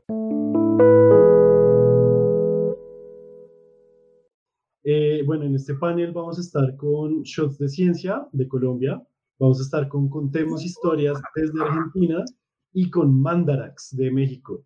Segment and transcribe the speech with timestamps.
[4.86, 9.06] Eh, bueno, en este panel vamos a estar con Shots de Ciencia de Colombia,
[9.40, 12.24] vamos a estar con Contemos Historias desde Argentina
[12.72, 14.64] y con Mandarax de México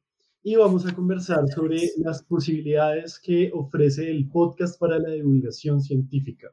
[0.49, 6.47] y vamos a conversar sobre las posibilidades que ofrece el podcast para la divulgación científica.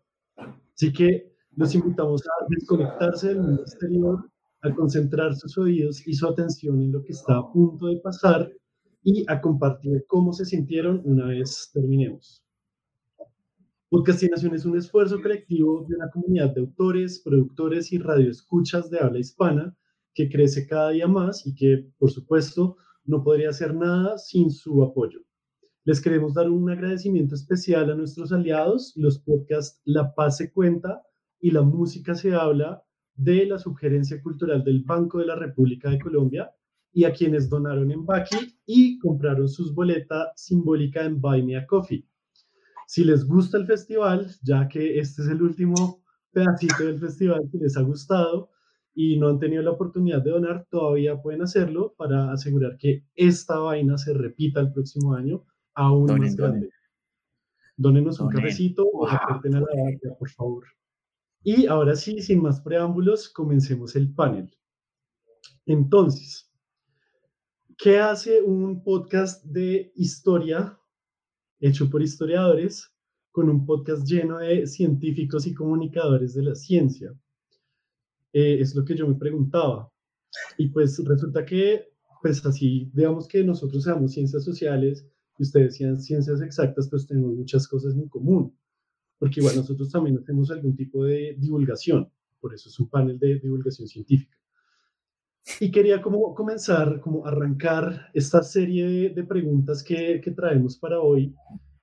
[0.75, 4.29] Así que los invitamos a desconectarse del mundo exterior,
[4.63, 8.51] a concentrar sus oídos y su atención en lo que está a punto de pasar
[9.05, 12.45] y a compartir cómo se sintieron una vez terminemos.
[13.91, 19.21] Podcastinación es un esfuerzo colectivo de una comunidad de autores, productores y radioescuchas de habla
[19.21, 19.77] hispana
[20.15, 24.83] que crece cada día más y que, por supuesto, no podría hacer nada sin su
[24.83, 25.21] apoyo.
[25.85, 31.03] Les queremos dar un agradecimiento especial a nuestros aliados, los podcasts La Paz se cuenta
[31.41, 32.83] y La Música se habla
[33.15, 36.51] de la Sugerencia Cultural del Banco de la República de Colombia
[36.93, 42.07] y a quienes donaron en Baki y compraron sus boletas simbólica en Buy Coffee.
[42.87, 47.59] Si les gusta el festival, ya que este es el último pedacito del festival que
[47.59, 48.51] les ha gustado,
[48.95, 53.59] y no han tenido la oportunidad de donar, todavía pueden hacerlo para asegurar que esta
[53.59, 55.45] vaina se repita el próximo año
[55.75, 56.71] aún más grande.
[57.77, 60.65] Dónenos un cafecito o aporten a la vaca, por favor.
[61.43, 64.57] Y ahora sí, sin más preámbulos, comencemos el panel.
[65.67, 66.51] Entonces,
[67.77, 70.79] ¿qué hace un podcast de historia
[71.59, 72.95] hecho por historiadores
[73.33, 77.13] con un podcast lleno de científicos y comunicadores de la ciencia?
[78.35, 79.89] Eh, es lo que yo me preguntaba.
[80.59, 85.07] Y pues resulta que, pues así, digamos que nosotros seamos ciencias sociales
[85.39, 88.53] y ustedes sean ciencias exactas, pues tenemos muchas cosas en común,
[89.19, 93.39] porque igual nosotros también hacemos algún tipo de divulgación, por eso es un panel de
[93.39, 94.37] divulgación científica.
[95.61, 101.35] Y quería como comenzar, como arrancar esta serie de, preguntas que, que, traemos para hoy,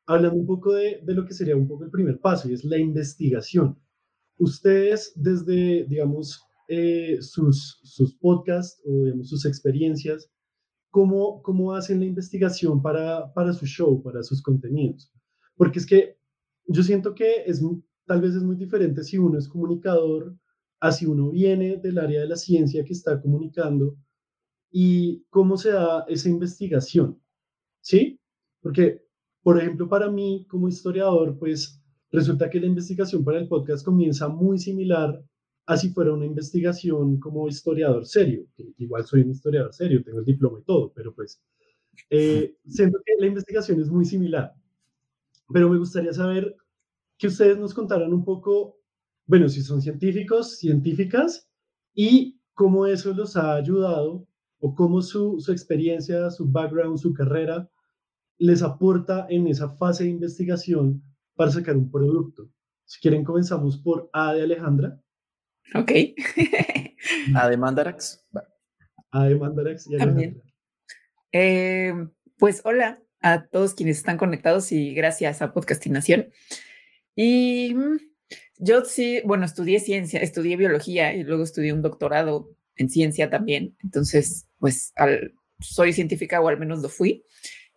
[0.06, 2.66] hablando un poco de, de, lo que sería un poco el primer paso, y es
[2.66, 3.78] la investigación.
[4.38, 10.32] Ustedes desde, digamos, eh, sus, sus podcasts o digamos, sus experiencias,
[10.90, 15.12] ¿cómo, cómo hacen la investigación para, para su show, para sus contenidos?
[15.56, 16.18] Porque es que
[16.68, 17.62] yo siento que es,
[18.06, 20.36] tal vez es muy diferente si uno es comunicador,
[20.80, 23.96] a si uno viene del área de la ciencia que está comunicando
[24.72, 27.22] y cómo se da esa investigación,
[27.82, 28.20] ¿sí?
[28.62, 29.06] Porque,
[29.44, 31.81] por ejemplo, para mí como historiador, pues
[32.12, 35.24] Resulta que la investigación para el podcast comienza muy similar
[35.66, 38.46] a si fuera una investigación como historiador serio.
[38.78, 41.42] Igual soy un historiador serio, tengo el diploma y todo, pero pues
[42.10, 44.54] eh, siento que la investigación es muy similar.
[45.54, 46.56] Pero me gustaría saber
[47.18, 48.78] que ustedes nos contaran un poco,
[49.26, 51.48] bueno, si son científicos, científicas,
[51.94, 54.28] y cómo eso los ha ayudado
[54.60, 57.70] o cómo su, su experiencia, su background, su carrera
[58.38, 61.02] les aporta en esa fase de investigación
[61.36, 62.50] para sacar un producto.
[62.86, 65.02] Si quieren, comenzamos por A de Alejandra.
[65.76, 65.92] Ok.
[67.36, 68.26] A de Mandarax.
[69.12, 70.42] A de Mandarax y Alejandra.
[71.32, 71.94] Eh,
[72.38, 76.30] pues hola a todos quienes están conectados y gracias a Podcastinación.
[77.16, 77.98] Y mm,
[78.58, 83.76] yo sí, bueno, estudié ciencia, estudié biología y luego estudié un doctorado en ciencia también.
[83.84, 87.24] Entonces, pues al, soy científica o al menos lo fui.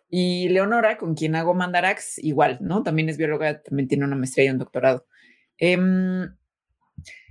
[0.09, 2.83] Y Leonora, con quien hago Mandarax, igual, ¿no?
[2.83, 5.07] También es bióloga, también tiene una maestría y un doctorado.
[5.57, 6.29] Em,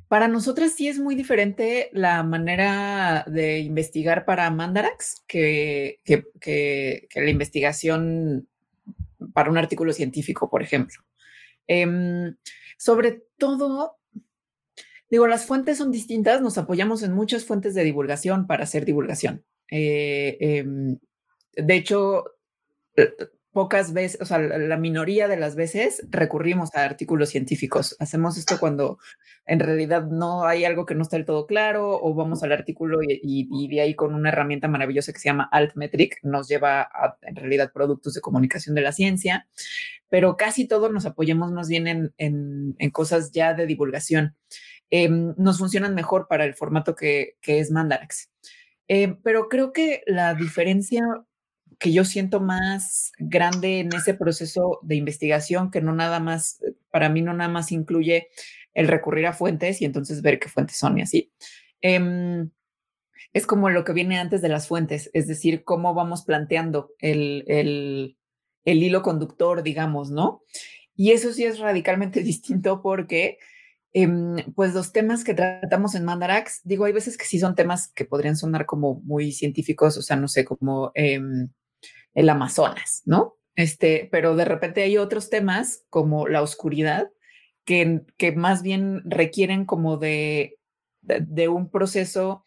[0.08, 7.30] para nosotras sí es muy diferente la manera de investigar para Mandarax que, que, la
[7.30, 8.48] investigación
[9.32, 11.02] para un artículo científico, por ejemplo.
[11.66, 12.36] Em,
[12.76, 13.96] sobre todo,
[15.10, 19.44] digo, las fuentes son distintas, nos apoyamos en muchas fuentes de divulgación para hacer divulgación.
[19.70, 20.98] Eh, em,
[21.56, 22.24] de hecho,
[23.54, 27.96] pocas veces, o sea, la minoría de las veces recurrimos a artículos científicos.
[28.00, 28.98] Hacemos esto cuando
[29.46, 32.98] en realidad no hay algo que no está del todo claro o vamos al artículo
[33.00, 37.36] y, de ahí con una herramienta maravillosa que se llama Altmetric nos lleva a en
[37.36, 39.46] realidad productos de comunicación de la ciencia,
[40.08, 44.34] pero casi todos nos apoyamos más bien en, cosas ya de divulgación.
[44.90, 48.30] Em, nos funcionan mejor para el formato que, que es Mandarax.
[48.88, 51.04] Em, pero creo que la diferencia
[51.78, 56.74] que yo siento más grande en ese proceso de investigación, que no nada más, eh,
[56.90, 58.28] para mí no nada más incluye
[58.74, 61.32] el recurrir a fuentes y entonces ver qué fuentes son y así.
[61.80, 62.50] Em,
[63.32, 67.44] es como lo que viene antes de las fuentes, es decir, cómo vamos planteando el,
[67.48, 68.16] el,
[68.64, 70.42] el hilo conductor, digamos, ¿no?
[70.96, 73.38] Y eso sí es radicalmente distinto porque
[73.94, 77.90] em, pues los temas que tratamos en Mandarax, digo, hay veces que sí son temas
[77.94, 81.48] que podrían sonar como muy científicos, o sea, no sé, como em,
[82.12, 83.36] el Amazonas, ¿no?
[83.56, 87.10] Este, pero de repente hay otros temas como la oscuridad
[87.64, 90.58] que, que más bien requieren como de,
[91.02, 92.44] de, un proceso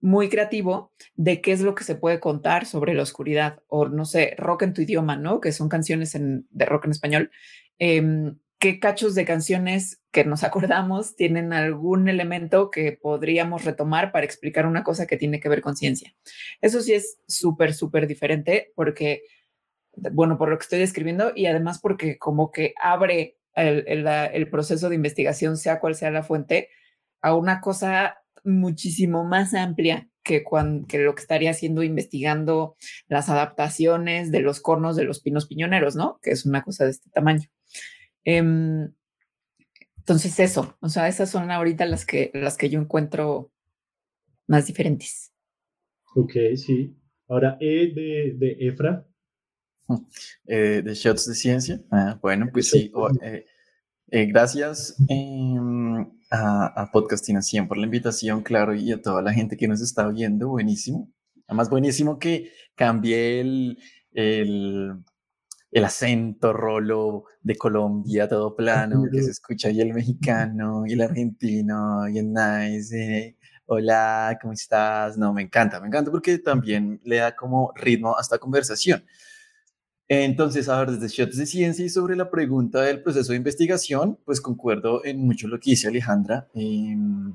[0.00, 4.04] muy creativo de qué es lo que se puede contar sobre la oscuridad o no
[4.04, 5.40] sé, rock en tu idioma, ¿no?
[5.40, 7.30] Que son canciones en, de rock en español.
[7.78, 14.26] Em, ¿Qué cachos de canciones que nos acordamos tienen algún elemento que podríamos retomar para
[14.26, 16.14] explicar una cosa que tiene que ver con ciencia?
[16.60, 19.22] Eso sí es súper, súper diferente porque,
[19.94, 24.94] bueno, por lo que estoy describiendo y además porque como que abre el, proceso de
[24.94, 26.68] investigación, sea cual sea la fuente,
[27.20, 30.44] a una cosa muchísimo más amplia que,
[30.88, 32.76] que lo que estaría haciendo investigando
[33.08, 36.18] las adaptaciones de los cornos de los pinos piñoneros, ¿no?
[36.22, 37.48] Que es una cosa de este tamaño.
[38.30, 38.92] Em,
[39.96, 43.50] entonces eso, o sea, esas son ahorita las que, las que yo encuentro
[44.46, 45.32] más diferentes.
[46.14, 46.94] Ok, sí.
[47.26, 49.06] Ahora, E de, de Efra.
[50.46, 51.82] Eh, de Shots de Ciencia.
[51.90, 52.92] Ah, bueno, pues sí.
[53.22, 53.46] Eh,
[54.10, 55.98] eh, gracias em,
[56.30, 60.06] a, a Podcastinación por la invitación, claro, y a toda la gente que nos está
[60.06, 60.48] viendo.
[60.48, 61.10] Buenísimo.
[61.46, 63.78] Además, buenísimo que cambie el,
[64.12, 65.02] el
[65.70, 71.02] el acento rolo de Colombia, todo plano, que se escucha y el mexicano y el
[71.02, 73.36] argentino y el nice.
[73.66, 75.18] Hola, ¿cómo estás?
[75.18, 79.04] No, me encanta, me encanta porque también le da como ritmo a esta conversación.
[80.10, 84.18] Entonces, a ver, desde Shots de Ciencia y sobre la pregunta del proceso de investigación,
[84.24, 86.48] pues concuerdo en mucho lo que dice Alejandra.
[86.54, 87.34] Em,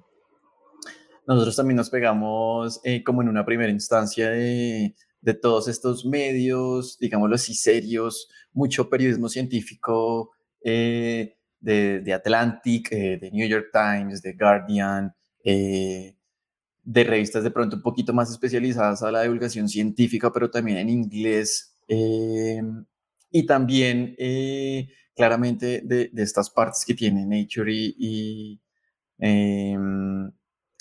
[1.27, 6.98] nosotros también nos pegamos eh, como en una primera instancia de de todos estos medios,
[7.00, 10.31] digámoslo así, serios, mucho periodismo científico
[10.62, 15.16] eh, de, Atlantic, eh, de New York Times, de Guardian,
[15.46, 16.18] eh,
[16.84, 20.90] de revistas de pronto un poquito más especializadas a la divulgación científica, pero también en
[20.90, 24.16] inglés, y también
[25.16, 28.62] claramente de, estas partes que tiene Nature y, y
[29.20, 30.31] em,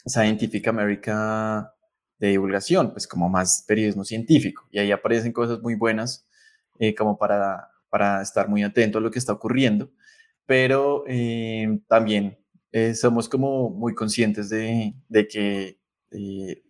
[0.05, 1.73] Scientific America
[2.23, 4.69] de divulgación, pues como más periodismo científico.
[4.71, 6.25] Y ahí aparecen cosas muy buenas
[6.79, 9.91] eh, como para, para estar muy atento a lo que está ocurriendo.
[10.47, 12.39] Pero eh, también
[12.71, 15.79] eh, somos como muy conscientes de, de que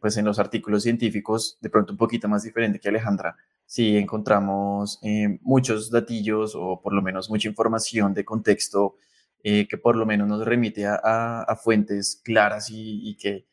[0.01, 5.01] pues en los artículos científicos, de pronto un poquito más diferente que Alejandra, sí encontramos
[5.41, 8.95] muchos datillos o por lo menos mucha información de contexto
[9.43, 13.49] que por lo menos nos remite a, fuentes claras y que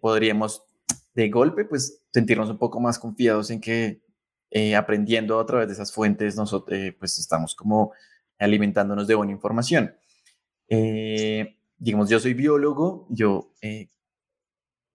[0.00, 0.62] podríamos
[1.14, 4.00] de golpe, pues sentirnos un poco más confiados en que
[4.50, 7.92] eh, aprendiendo a través de esas fuentes, nosotros eh, pues estamos como
[8.38, 9.94] alimentándonos de buena información.
[10.68, 13.52] Eh, digamos, yo soy biólogo, yo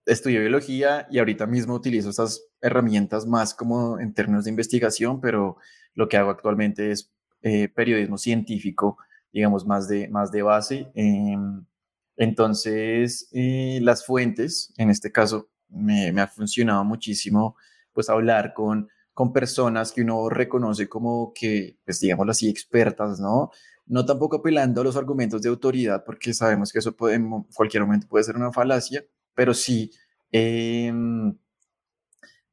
[0.05, 5.57] estudio biología y ahorita mismo utilizo estas herramientas más como en términos de investigación, pero
[5.93, 7.11] lo que hago actualmente es
[7.75, 8.97] periodismo científico,
[9.31, 10.91] digamos, más de, más de base.
[10.95, 11.65] Em,
[12.17, 17.55] entonces, las fuentes, en este caso, me, ha funcionado muchísimo,
[17.93, 23.51] pues hablar con, con personas que uno reconoce como que, pues digámoslo así, expertas, ¿no?
[23.87, 27.83] No tampoco apelando a los argumentos de autoridad, porque sabemos que eso puede, en cualquier
[27.83, 29.91] momento puede ser una falacia, pero sí,
[30.31, 31.37] em,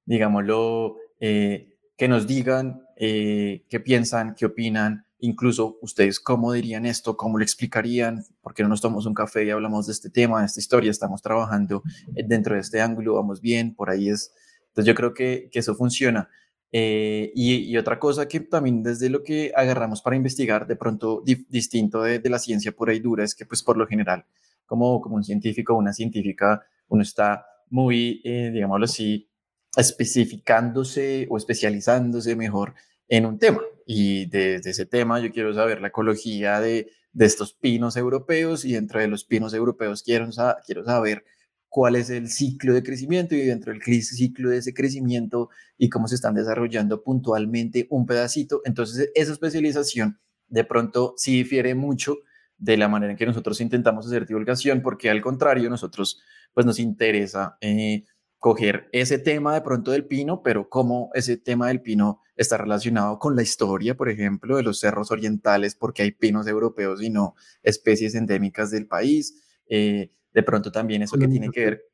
[0.04, 7.16] digámoslo, eh, que nos digan eh, qué piensan, qué opinan, incluso ustedes cómo dirían esto,
[7.16, 10.40] cómo lo explicarían, por qué no nos tomamos un café y hablamos de este tema,
[10.40, 14.32] de esta historia, estamos trabajando dentro de este ángulo, vamos bien, por ahí es.
[14.68, 16.28] Entonces yo creo que, que eso funciona.
[16.74, 22.02] Eh, y, otra cosa que también desde lo que agarramos para investigar, de pronto distinto
[22.02, 24.24] de, la ciencia pura y dura, es que pues por lo general,
[24.66, 29.28] como, como un científico o una científica, uno está muy, eh, digámoslo así,
[29.76, 32.74] especificándose o especializándose mejor
[33.12, 33.60] en un tema.
[33.84, 38.72] Y desde ese tema yo quiero saber la ecología de, de estos pinos europeos y
[38.72, 40.30] dentro de los pinos europeos quiero,
[40.64, 41.22] quiero saber
[41.68, 46.08] cuál es el ciclo de crecimiento y dentro del ciclo de ese crecimiento y cómo
[46.08, 48.62] se están desarrollando puntualmente un pedacito.
[48.64, 52.16] Entonces, esa especialización de pronto sí difiere mucho
[52.56, 56.22] de la manera en que nosotros intentamos hacer divulgación, porque al contrario, nosotros
[56.54, 58.04] pues nos interesa eh,
[58.42, 63.20] coger ese tema de pronto del pino, pero cómo ese tema del pino está relacionado
[63.20, 67.36] con la historia, por ejemplo, de los cerros orientales, porque hay pinos europeos y no
[67.62, 69.40] especies endémicas del país.
[69.68, 71.84] Eh, de pronto también eso que tiene que ver,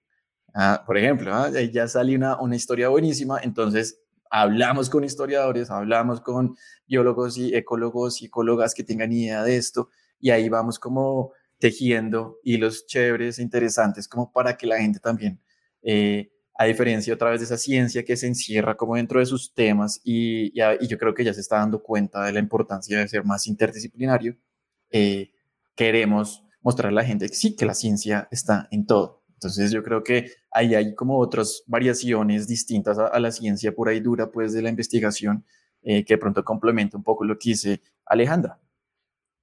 [0.55, 4.01] ah, por ejemplo, ah, ya sale una, una historia buenísima, entonces
[4.31, 9.91] hablamos con historiadores, hablamos con biólogos y ecólogos y ecólogas que tengan idea de esto,
[10.19, 15.43] y ahí vamos como tejiendo hilos chéveres, e interesantes, como para que la gente también,
[15.83, 19.55] eh, a diferencia otra vez de esa ciencia que se encierra como dentro de sus
[19.55, 23.07] temas, y, y, yo creo que ya se está dando cuenta de la importancia de
[23.07, 24.37] ser más interdisciplinario,
[24.91, 25.31] eh,
[25.77, 29.23] queremos mostrar a la gente que sí, que la ciencia está en todo.
[29.35, 34.01] Entonces yo creo que ahí hay como otras variaciones distintas a, la ciencia pura y
[34.01, 35.45] dura, pues de la investigación,
[35.83, 38.59] eh, que de pronto complementa un poco lo que dice Alejandra.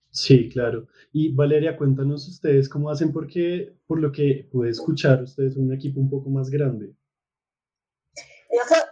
[0.10, 0.88] Sí, claro.
[1.13, 5.74] Y Valeria, cuéntanos ustedes cómo hacen, porque por lo que pude escuchar, ustedes son un
[5.74, 6.93] equipo un poco más grande.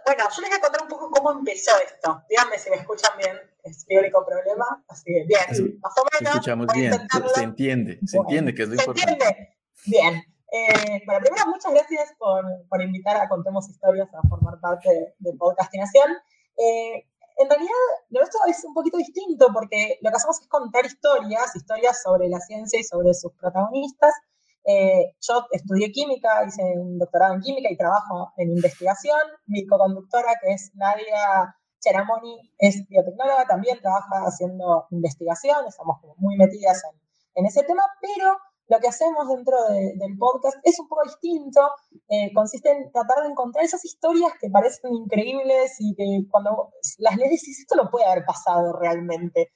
[0.04, 2.22] Bueno, yo les voy a contar un poco cómo empezó esto.
[2.28, 4.84] Díganme si me escuchan bien, es mi único problema.
[4.88, 6.34] Así que bien, más o menos.
[6.34, 6.92] Escuchamos bien,
[7.34, 9.12] se entiende, se entiende que es lo ¿se importante.
[9.12, 9.56] Entiende?
[9.86, 10.22] Bien.
[10.52, 15.32] Eh, bueno, primero, muchas gracias por, por, invitar a Contemos Historias a formar parte de,
[15.32, 16.12] Podcastinación.
[16.56, 17.06] Eh,
[17.36, 17.72] en realidad,
[18.10, 22.28] lo nuestro es un poquito distinto porque lo que hacemos es contar historias, historias sobre
[22.28, 24.14] la ciencia y sobre sus protagonistas,
[24.66, 29.20] eh, yo estudié química, hice un doctorado en química y trabajo en investigación.
[29.46, 36.82] Mi co-conductora, que es Nadia Cheramoni, es biotecnóloga, también trabaja haciendo investigación, estamos muy metidas
[37.34, 41.60] en, ese tema, pero lo que hacemos dentro del podcast es un poco distinto,
[42.08, 47.16] eh, consiste en tratar de encontrar esas historias que parecen increíbles y que cuando las
[47.16, 49.52] lees decís, esto no puede haber pasado realmente.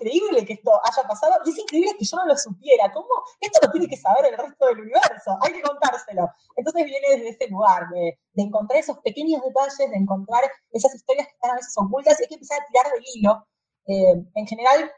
[0.00, 2.92] Increíble que esto haya pasado y es increíble que yo no lo supiera.
[2.92, 3.08] ¿Cómo?
[3.40, 6.28] Esto lo tiene que saber el resto del universo, hay que contárselo.
[6.56, 11.34] Entonces viene desde ese lugar, de, encontrar esos pequeños detalles, de encontrar esas historias que
[11.34, 13.46] están a veces ocultas y hay que empezar a tirar de hilo.
[13.86, 14.90] Eh, en general,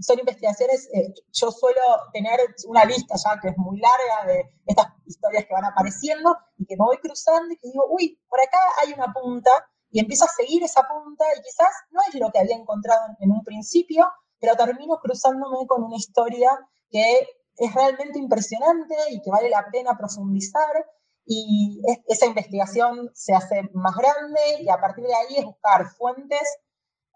[0.00, 1.80] son investigaciones, eh, yo suelo
[2.12, 6.64] tener una lista ya que es muy larga de estas historias que van apareciendo y
[6.64, 9.50] que me voy cruzando y que digo, uy, por acá hay una punta
[9.90, 13.30] y empiezo a seguir esa punta y quizás no es lo que había encontrado en,
[13.30, 14.06] un principio,
[14.38, 16.50] pero termino cruzándome con una historia
[16.90, 20.86] que es realmente impresionante y que vale la pena profundizar
[21.26, 26.42] y esa investigación se hace más grande y a partir de ahí es buscar fuentes.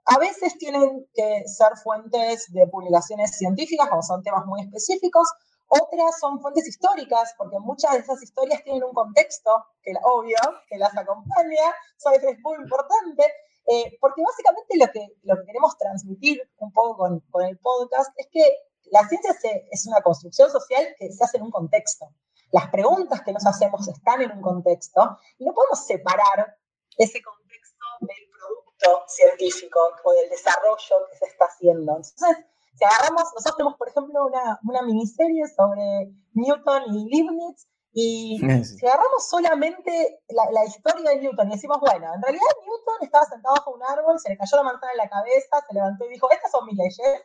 [0.05, 5.33] A veces tienen que ser fuentes de publicaciones científicas, como son temas muy específicos,
[5.69, 9.51] otras son fuentes históricas, porque muchas de esas historias tienen un contexto,
[9.83, 10.37] que obvio,
[10.69, 13.25] que las acompaña, eso es muy importante,
[13.67, 18.13] eh, porque básicamente lo que, lo que queremos transmitir un poco con, con el podcast
[18.17, 18.45] es que
[18.91, 19.35] la ciencia
[19.71, 22.07] es una construcción social que se hace en un contexto.
[22.53, 26.57] Las preguntas que nos hacemos están en un contexto y no podemos separar
[26.97, 31.97] ese contexto del producto científico o del desarrollo que se está haciendo.
[31.97, 38.39] Entonces, si agarramos, nosotros tenemos, por ejemplo, una, una miniserie sobre Newton y Leibniz, y
[38.65, 43.25] si agarramos solamente la, la, historia de Newton y decimos, bueno, en realidad Newton estaba
[43.25, 46.11] sentado bajo un árbol, se le cayó la manzana en la cabeza, se levantó y
[46.11, 47.23] dijo, estas son mis leyes,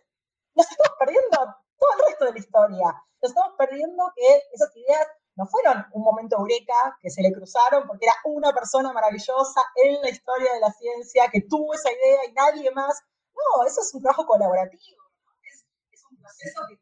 [0.54, 1.38] nos estamos perdiendo
[1.78, 2.86] todo el resto de la historia.
[3.22, 7.88] Nos estamos perdiendo que esas ideas no fueron un momento eureka que se le cruzaron
[7.88, 12.26] porque era una persona maravillosa en la historia de la ciencia que tuvo esa idea
[12.28, 13.02] y nadie más.
[13.34, 15.09] No, eso es un trabajo colaborativo
[16.20, 16.78] proceso que,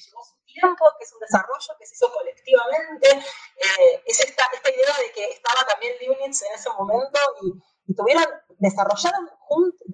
[0.00, 3.08] llevó su tiempo, que es un desarrollo que se hizo colectivamente.
[3.08, 8.24] Eh, es esta, esta, idea de que estaba también Leibniz en ese momento y, tuvieron,
[8.58, 9.86] desarrollaron juntos,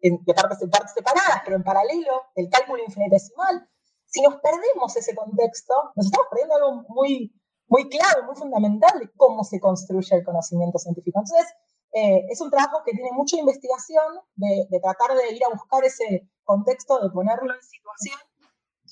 [0.00, 3.68] de partes, partes separadas, pero en paralelo, el cálculo infinitesimal.
[4.06, 7.32] Si nos perdemos ese contexto, nos estamos perdiendo algo muy,
[7.68, 11.20] muy clave, muy fundamental de cómo se construye el conocimiento científico.
[11.20, 11.54] Entonces,
[11.92, 15.84] eh, es un trabajo que tiene mucha investigación, de, de, tratar de ir a buscar
[15.84, 18.18] ese contexto, de ponerlo en situación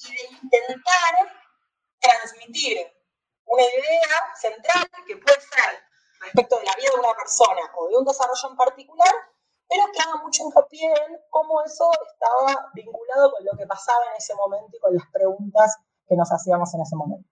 [0.04, 1.12] y de intentar
[2.00, 2.78] transmitir
[3.46, 5.70] una idea central que puede ser
[6.20, 9.14] respecto de la vida de una persona o de un desarrollo en particular,
[9.68, 14.16] pero que haga mucho hincapié en cómo eso estaba vinculado con lo que pasaba en
[14.18, 15.76] ese momento y con las preguntas
[16.06, 17.28] que nos hacíamos en ese momento.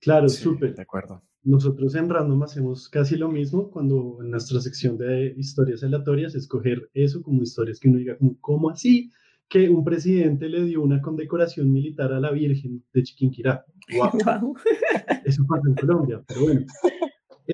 [0.00, 0.74] Claro, súper.
[0.74, 1.22] De acuerdo.
[1.42, 6.90] Nosotros en Random hacemos casi lo mismo cuando en nuestra sección de historias aleatorias, escoger
[6.92, 9.10] eso como historias que uno diga, como, ¿cómo así?
[9.50, 13.66] Que un presidente le dio una condecoración militar a la Virgen de Chiquinquirá.
[13.94, 14.54] ¡Wow!
[15.26, 16.64] Eso pasa en Colombia, pero bueno.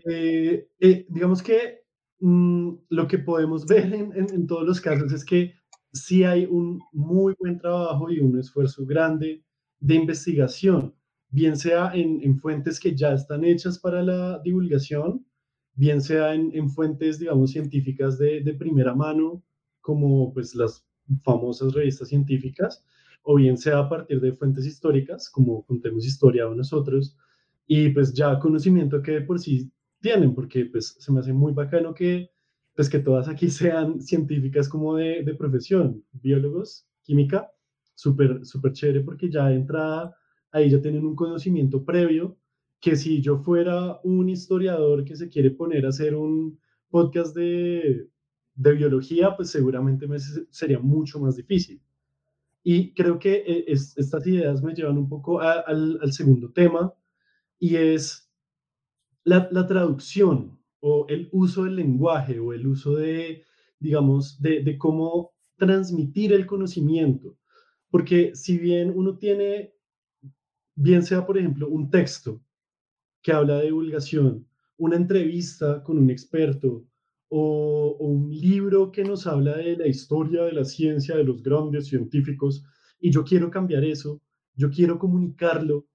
[0.05, 1.81] Eh, eh, digamos que
[2.21, 5.55] mm, lo que podemos ver en, en todos los casos es que
[5.93, 9.43] sí hay un muy buen trabajo y un esfuerzo grande
[9.81, 10.95] de investigación
[11.37, 15.27] bien sea en, fuentes que ya están hechas para la divulgación,
[15.75, 19.43] bien sea en, fuentes, digamos, científicas de, primera mano,
[19.83, 20.86] como pues las
[21.23, 22.85] famosas revistas científicas,
[23.23, 27.17] o bien sea a partir de fuentes históricas, como contemos historia o nosotros,
[27.67, 29.71] y pues ya conocimiento que por sí
[30.01, 32.31] tienen, porque pues se me hace muy bacano que
[32.75, 37.51] pues que todas aquí sean científicas como de, de profesión, biólogos, química,
[37.95, 40.17] súper, súper chévere, porque ya de entrada
[40.53, 42.37] ahí ya tienen un conocimiento previo
[42.81, 46.59] que si yo fuera un historiador que se quiere poner a hacer un
[46.91, 48.09] podcast de,
[48.57, 51.81] de biología, pues seguramente me sería mucho más difícil.
[52.63, 56.93] Y creo que eh, estas ideas me llevan un poco al, segundo tema
[57.59, 58.29] y es
[59.25, 63.45] la, la, traducción o el uso del lenguaje o el uso de,
[63.79, 67.39] digamos, de, de cómo transmitir el conocimiento.
[67.91, 69.75] Porque si bien uno tiene
[70.77, 72.41] bien sea, por ejemplo, un texto
[73.23, 74.47] que habla de divulgación,
[74.77, 76.85] una entrevista con un experto
[77.29, 81.87] o, un libro que nos habla de la historia de la ciencia, de los grandes
[81.87, 82.65] científicos,
[83.01, 84.23] y yo quiero cambiar eso,
[84.55, 85.87] yo quiero comunicarlo.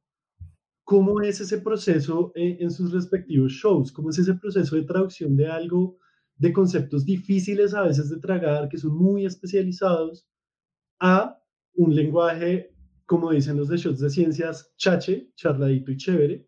[0.84, 3.92] ¿Cómo es ese proceso en, sus respectivos shows?
[3.92, 5.98] ¿Cómo es ese proceso de traducción de algo,
[6.36, 10.28] de conceptos difíciles a veces de tragar, que son muy especializados,
[11.00, 11.40] a
[11.74, 12.72] un lenguaje
[13.12, 16.48] como dicen los de Shots de Ciencias, chache, charladito y chévere,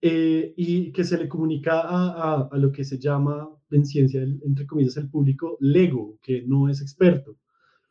[0.00, 4.66] Eh, y que se le comunica a, a, lo que se llama en ciencia, entre
[4.66, 7.36] comillas, el público lego, que no es experto.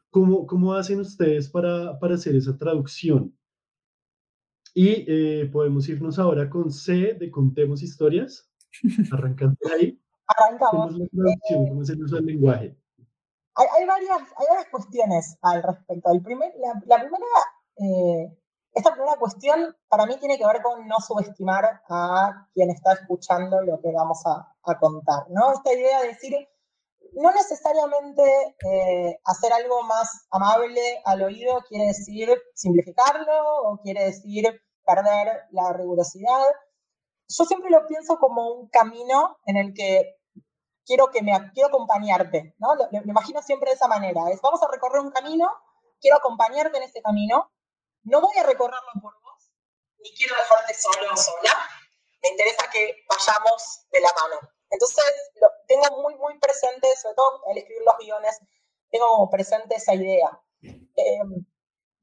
[0.09, 3.37] ¿Cómo, cómo hacen ustedes para, para hacer esa traducción?
[4.73, 8.49] Y eh, podemos irnos ahora con C de Contemos Historias.
[9.11, 9.99] Arrancando ahí.
[10.27, 10.71] Arrancamos.
[10.71, 11.67] ¿Cómo es la traducción?
[11.67, 12.77] ¿Cómo es el uso del lenguaje?
[13.55, 16.11] Hay, hay, varias, hay varias cuestiones al respecto.
[16.13, 17.25] El primer, la, la primera
[17.79, 18.37] eh,
[18.77, 23.59] esta primera cuestión para mí tiene que ver con no subestimar a quien está escuchando
[23.63, 25.53] lo que vamos a, contar, ¿no?
[25.53, 26.35] Esta idea de decir,
[27.13, 28.21] no necesariamente
[28.69, 34.43] eh, hacer algo más amable al oído quiere decir simplificarlo o quiere decir
[34.85, 36.43] perder la rigurosidad.
[37.29, 40.17] Yo siempre lo pienso como un camino en el que
[40.85, 42.75] quiero que me quiero acompañarte, ¿no?
[42.75, 44.29] Lo, lo imagino siempre de esa manera.
[44.29, 45.49] Es vamos a recorrer un camino,
[46.01, 47.49] quiero acompañarte en ese camino
[48.07, 49.51] no voy a recorrerlo por vos,
[49.99, 51.53] ni quiero dejarte solo o sola.
[52.23, 54.39] Me interesa que vayamos de la mano.
[54.69, 55.03] Entonces,
[55.35, 58.39] lo, tengo muy, muy presente, sobre todo al escribir los guiones,
[58.89, 60.41] tengo presente esa idea.
[60.61, 61.23] Eh,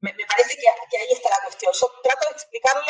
[0.01, 1.73] me, parece que, ahí está la cuestión.
[1.73, 2.81] Yo trato de explicarlo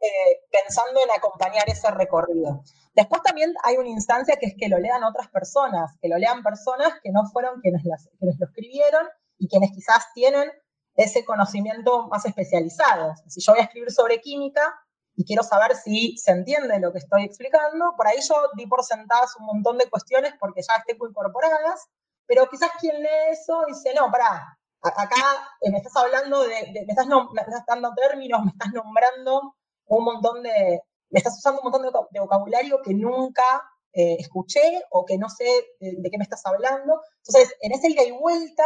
[0.00, 2.62] eh, pensando en acompañar ese recorrido.
[2.94, 6.42] Después también hay una instancia que es que lo lean otras personas, que lo lean
[6.42, 10.52] personas que no fueron quienes, quienes lo escribieron y quienes quizás tienen
[10.94, 13.14] ese conocimiento más especializado.
[13.28, 14.74] Si yo voy a escribir sobre química
[15.16, 18.84] y quiero saber si se entiende lo que estoy explicando, por ahí yo di por
[18.84, 21.88] sentadas un montón de cuestiones porque ya estén incorporadas,
[22.26, 27.06] pero quizás quien lee eso dice, no, pará, acá me estás hablando de, me, estás
[27.06, 29.54] me, estás dando términos, me estás nombrando
[29.86, 30.80] un montón de,
[31.10, 35.44] me estás usando un montón de, vocabulario que nunca eh, escuché o que no sé
[35.80, 37.00] de, qué me estás hablando.
[37.26, 38.64] Entonces, en ese ida y vuelta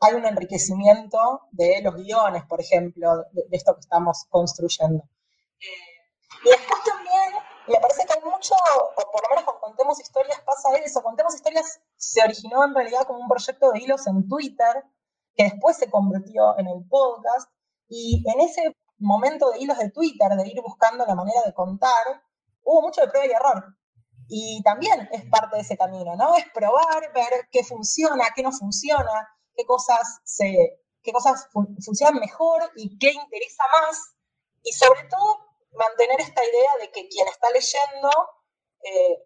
[0.00, 5.04] hay un enriquecimiento de los guiones, por ejemplo, de, esto que estamos construyendo.
[6.44, 7.32] y después también
[7.68, 11.02] me parece que hay mucho, o por lo menos con Contemos Historias pasa eso.
[11.02, 14.84] Contemos Historias se originó en realidad como un proyecto de hilos en Twitter,
[15.34, 17.50] que después se convirtió en el podcast.
[17.88, 22.22] Y en ese momento de hilos de Twitter, de ir buscando la manera de contar,
[22.62, 23.76] hubo mucho de prueba y error.
[24.28, 26.36] Y también es parte de ese camino, ¿no?
[26.36, 32.62] Es probar, ver qué funciona, qué no funciona, qué cosas, se, qué cosas funcionan mejor
[32.76, 34.14] y qué interesa más.
[34.62, 35.38] Y sobre todo
[35.72, 38.10] mantener esta idea de que quien está leyendo,
[38.82, 39.18] eh,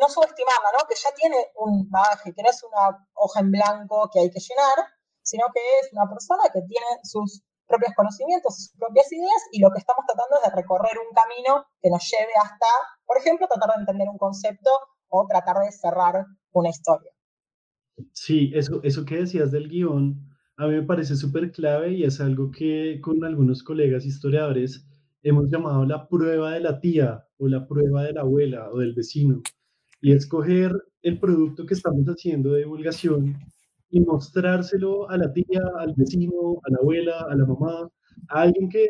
[0.00, 0.86] no subestimarla, ¿no?
[0.88, 4.40] que ya tiene un bagaje, que no es una hoja en blanco que hay que
[4.40, 4.86] llenar,
[5.22, 9.70] sino que es una persona que tiene sus propios conocimientos, sus propias ideas, y lo
[9.70, 12.66] que estamos tratando es de recorrer un camino que nos lleve hasta,
[13.06, 14.70] por ejemplo, tratar de entender un concepto
[15.08, 17.13] o tratar de cerrar una historia.
[18.12, 20.20] Sí, eso, eso que decías del guion,
[20.56, 24.86] a mí me parece súper clave y es algo que con algunos colegas historiadores
[25.22, 28.94] hemos llamado la prueba de la tía o la prueba de la abuela o del
[28.94, 29.42] vecino.
[30.00, 33.36] Y escoger el producto que estamos haciendo de divulgación
[33.90, 37.88] y mostrárselo a la tía, al vecino, a la abuela, a la mamá,
[38.28, 38.86] a alguien que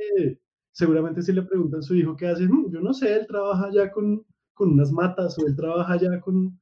[0.73, 3.71] seguramente si le preguntan a su hijo qué hace, mm, yo no sé, él trabaja
[3.73, 6.59] ya con, con unas matas o él trabaja ya con,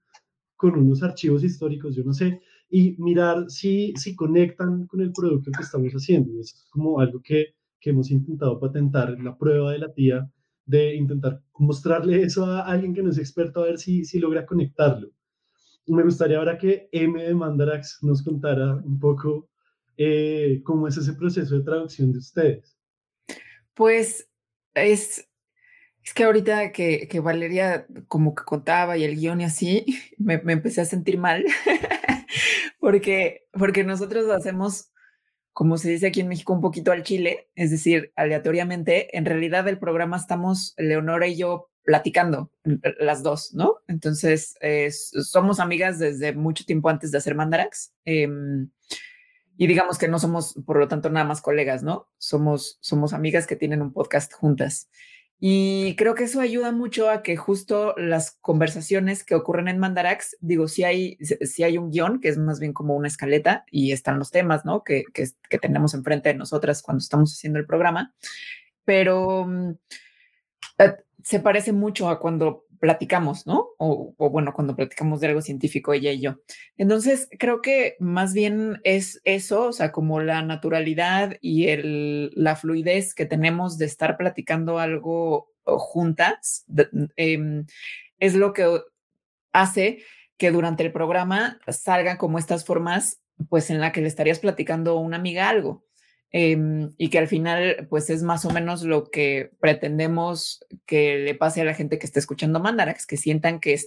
[0.62, 5.51] con unos archivos históricos, yo no sé, y mirar si, si conectan con el producto
[5.51, 6.33] que estamos haciendo.
[6.33, 10.31] Y eso es como algo que que hemos intentado patentar la prueba de la tía,
[10.64, 14.46] de intentar mostrarle eso a alguien que no es experto a ver si, si logra
[14.46, 15.11] conectarlo.
[15.88, 19.51] Me gustaría ahora que M de Mandarax nos contara un poco
[19.96, 22.79] eh, cómo es ese proceso de traducción de ustedes.
[23.75, 24.31] Pues
[24.75, 25.29] es,
[26.04, 29.84] es que ahorita que, que, Valeria como que contaba y el guion y así,
[30.18, 31.44] me, me empecé a sentir mal,
[32.80, 34.92] porque, porque nosotros hacemos
[35.52, 39.68] como se dice aquí en México, un poquito al chile, es decir, aleatoriamente, en realidad
[39.68, 42.50] el programa estamos Leonora y yo platicando,
[43.00, 43.76] las dos, ¿no?
[43.88, 44.56] Entonces,
[45.22, 47.92] somos amigas desde mucho tiempo antes de hacer Mandarax.
[48.04, 48.70] Em,
[49.56, 52.08] y digamos que no somos, por lo tanto, nada más colegas, ¿no?
[52.18, 54.88] Somos, somos amigas que tienen un podcast juntas.
[55.44, 60.37] Y creo que eso ayuda mucho a que justo las conversaciones que ocurren en Mandarax,
[60.40, 63.90] digo, si hay, si hay un guion que es más bien como una escaleta y
[63.90, 64.85] están los temas, ¿no?
[64.85, 68.14] Que, que, que tenemos enfrente de nosotras cuando estamos haciendo el programa,
[68.85, 69.70] pero mm,
[70.78, 73.68] eh, se parece mucho a cuando platicamos, ¿no?
[73.78, 76.38] O, bueno, cuando platicamos de algo científico, ella y yo.
[76.76, 81.68] Entonces, creo que más bien es eso, o sea, como la naturalidad y
[82.34, 86.64] la fluidez que tenemos de estar platicando algo juntas,
[87.14, 87.66] em,
[88.18, 88.80] es lo que
[89.52, 90.02] hace
[90.36, 94.98] que durante el programa salgan como estas formas, pues en la que le estarías platicando
[94.98, 95.84] a una amiga algo.
[96.34, 101.34] Em, y que al final pues es más o menos lo que pretendemos que le
[101.34, 103.78] pase a la gente que está escuchando Mandarax, que sientan que,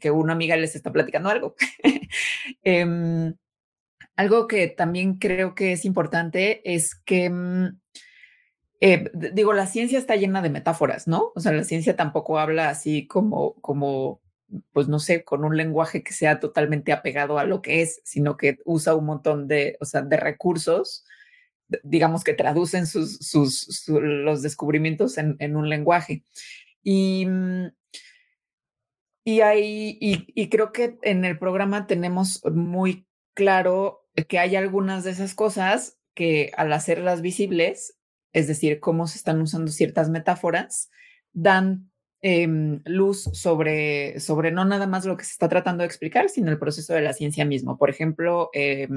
[0.00, 1.56] que, una amiga les está platicando algo.
[2.62, 3.34] Em,
[4.16, 7.80] algo que también creo que es importante es que, mm,
[8.80, 11.32] eh, digo, la ciencia está llena de metáforas, ¿no?
[11.34, 14.22] O sea, la ciencia tampoco habla así como, como
[14.72, 18.36] pues no sé, con un lenguaje que sea totalmente apegado a lo que es, sino
[18.36, 21.04] que usa un montón de, o sea, de recursos
[21.82, 26.22] digamos que traducen sus, sus, los descubrimientos en, en, un lenguaje.
[26.82, 27.26] Y,
[29.24, 35.10] y, hay, y, creo que en el programa tenemos muy claro que hay algunas de
[35.10, 37.96] esas cosas que al hacerlas visibles,
[38.32, 40.90] es decir, cómo se están usando ciertas metáforas,
[41.32, 46.28] dan em, luz sobre, sobre no nada más lo que se está tratando de explicar,
[46.28, 47.76] sino el proceso de la ciencia mismo.
[47.78, 48.88] Por ejemplo, eh,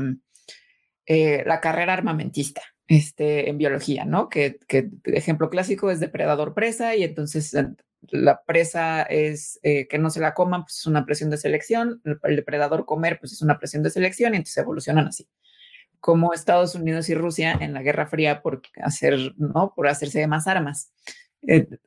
[1.09, 4.27] eh, la carrera armamentista este, en biología, ¿no?
[4.27, 7.69] Que, que ejemplo clásico es depredador-presa y entonces eh,
[8.09, 12.01] la presa es eh, que no se la coman, pues es una presión de selección,
[12.03, 15.29] el, depredador comer, pues es una presión de selección y entonces evolucionan así.
[16.01, 19.73] Como Estados Unidos y Rusia en la Guerra Fría por hacer, ¿no?
[19.75, 20.91] Por hacerse más armas.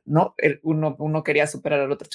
[0.05, 0.33] ¿no?
[0.63, 2.09] uno, uno quería superar al otro.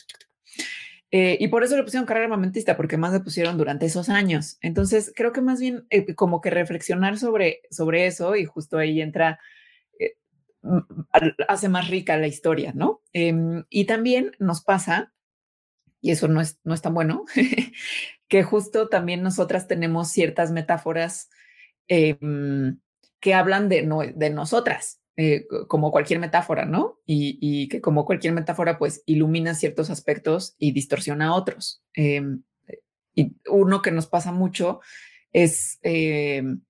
[1.12, 4.58] Eh, y por eso le pusieron carrera armamentista, porque más le pusieron durante esos años.
[4.60, 9.00] Entonces, creo que más bien eh, como que reflexionar sobre, sobre eso y justo ahí
[9.00, 9.38] entra,
[10.00, 10.14] eh,
[11.48, 13.02] hace más rica la historia, ¿no?
[13.12, 15.12] Em, y también nos pasa,
[16.00, 17.24] y eso no es, no es tan bueno,
[18.28, 21.30] que justo también nosotras tenemos ciertas metáforas
[21.88, 22.80] em,
[23.20, 25.00] que hablan de, no, de nosotras.
[25.16, 27.00] Eh, como cualquier metáfora, ¿no?
[27.06, 31.82] Y, que como cualquier metáfora, pues ilumina ciertos aspectos y distorsiona otros.
[31.94, 32.42] Em,
[33.14, 34.80] y uno que nos pasa mucho
[35.32, 36.60] es em,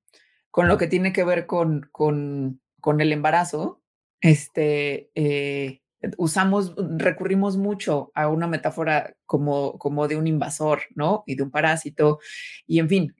[0.51, 3.83] con lo que tiene que ver con, con, con el embarazo.
[4.21, 5.83] Este, eh,
[6.17, 11.25] usamos, recurrimos mucho a una metáfora como, como de un invasor, ¿no?
[11.27, 12.19] Y de un parásito,
[12.67, 13.17] y en fin,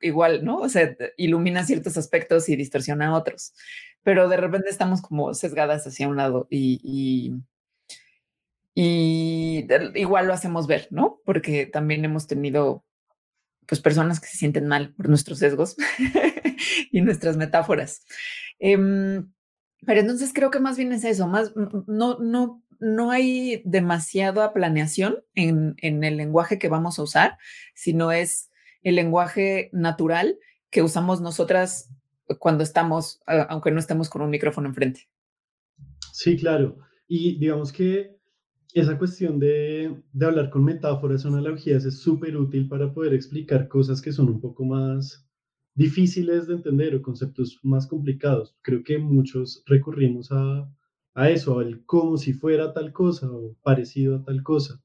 [0.00, 0.58] igual, ¿no?
[0.58, 3.54] O sea, ilumina ciertos aspectos y distorsiona otros,
[4.02, 7.34] pero de repente estamos como sesgadas hacia un lado y, y,
[8.74, 11.20] y igual lo hacemos ver, ¿no?
[11.24, 12.84] Porque también hemos tenido
[13.66, 15.76] pues personas que se sienten mal por nuestros sesgos
[16.90, 18.02] y nuestras metáforas.
[18.58, 19.30] Em,
[19.86, 21.52] pero entonces creo que más bien es eso, más
[21.86, 27.38] no, no, no hay demasiada planeación en, en el lenguaje que vamos a usar,
[27.74, 28.50] sino es
[28.82, 30.38] el lenguaje natural
[30.70, 31.90] que usamos nosotras
[32.38, 35.08] cuando estamos, aunque no estemos con un micrófono enfrente.
[36.12, 36.78] Sí, claro.
[37.06, 38.18] Y digamos que
[38.74, 43.68] esa cuestión de, de hablar con metáforas o analogías es súper útil para poder explicar
[43.68, 45.27] cosas que son un poco más
[45.78, 48.56] difíciles de entender o conceptos más complicados.
[48.62, 50.68] Creo que muchos recurrimos a,
[51.14, 54.82] a eso, al como si fuera tal cosa o parecido a tal cosa.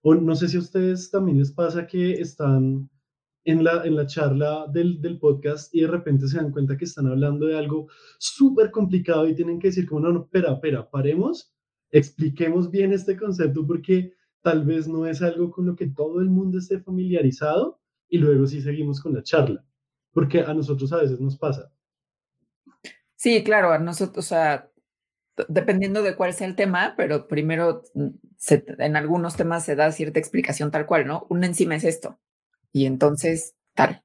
[0.00, 2.88] O no sé si a ustedes también les pasa que están
[3.44, 6.86] en la, en la charla del, del podcast y de repente se dan cuenta que
[6.86, 10.90] están hablando de algo súper complicado y tienen que decir como, no, no, espera, espera,
[10.90, 11.52] paremos,
[11.90, 16.30] expliquemos bien este concepto porque tal vez no es algo con lo que todo el
[16.30, 19.66] mundo esté familiarizado y luego sí seguimos con la charla
[20.12, 21.72] porque a nosotros a veces nos pasa.
[23.16, 24.70] Sí, claro, a nosotros, o sea,
[25.48, 28.08] dependiendo de cuál sea el tema, pero primero mm,
[28.78, 31.26] en algunos temas se da cierta explicación tal cual, ¿no?
[31.28, 32.18] Un encima es esto
[32.72, 34.02] y entonces tal.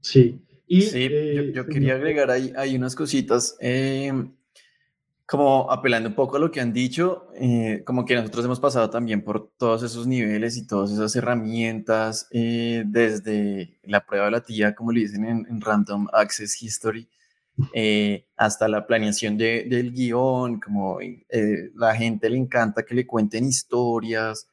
[0.00, 0.44] Sí.
[0.66, 1.08] Y, sí,
[1.54, 3.56] yo, eh, quería agregar ahí, hay unas cositas.
[3.60, 4.12] Eh,
[5.28, 8.88] como apelando un poco a lo que han dicho, eh, como que nosotros hemos pasado
[8.88, 14.40] también por todos esos niveles y todas esas herramientas, eh, desde la prueba de la
[14.40, 17.10] tía, como le dicen en, Random Access History,
[17.74, 20.98] eh, hasta la planeación del guion, como
[21.74, 24.48] la gente le encanta que le cuenten historias,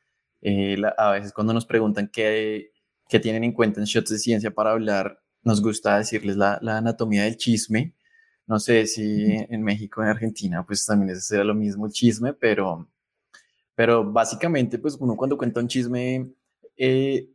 [0.97, 2.71] a veces cuando nos preguntan qué,
[3.07, 6.79] qué, tienen en cuenta en Shots de Ciencia para hablar, nos gusta decirles la, la
[6.79, 7.93] anatomía del chisme,
[8.47, 12.87] no sé si en México, en Argentina, pues también será lo mismo el chisme, pero,
[13.75, 16.31] pero básicamente, pues uno cuando cuenta un chisme,
[16.77, 17.29] eh,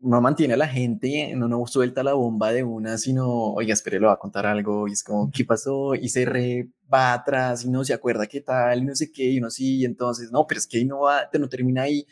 [0.00, 3.98] no mantiene a la gente, no, no suelta la bomba de una, sino, oiga, espere,
[3.98, 5.94] lo va a contar algo, y es como, ¿qué pasó?
[5.94, 9.24] Y se re va atrás, y no se acuerda qué tal, y no sé qué,
[9.24, 12.06] y uno sí, y entonces, no, pero es que no va, no termina ahí.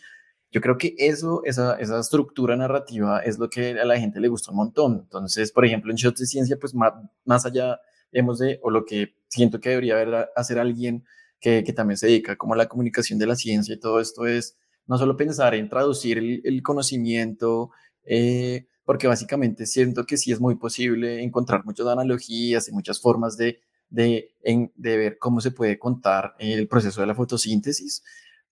[0.50, 4.28] Yo creo que eso, esa, esa estructura narrativa es lo que a la gente le
[4.28, 5.00] gusta un montón.
[5.04, 6.92] Entonces, por ejemplo, en Shots de Ciencia, pues más,
[7.24, 7.80] más allá
[8.12, 11.04] hemos de, o lo que siento que debería haber, hacer alguien
[11.40, 14.26] que, que, también se dedica como a la comunicación de la ciencia y todo esto
[14.26, 17.70] es no solo pensar en traducir el, conocimiento,
[18.04, 23.36] eh, porque básicamente siento que sí es muy posible encontrar muchas analogías y muchas formas
[23.36, 28.02] de, de, de ver cómo se puede contar el proceso de la fotosíntesis,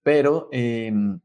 [0.03, 1.21] pero em,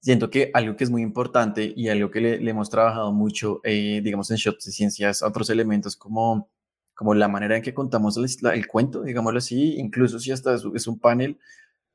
[0.00, 4.00] siento que algo que es muy importante y algo que le, hemos trabajado mucho, eh,
[4.02, 6.50] digamos, en Shots de Ciencias, otros elementos como
[6.98, 10.98] como la manera en que contamos el, cuento, digámoslo así, incluso si hasta es, un
[10.98, 11.38] panel.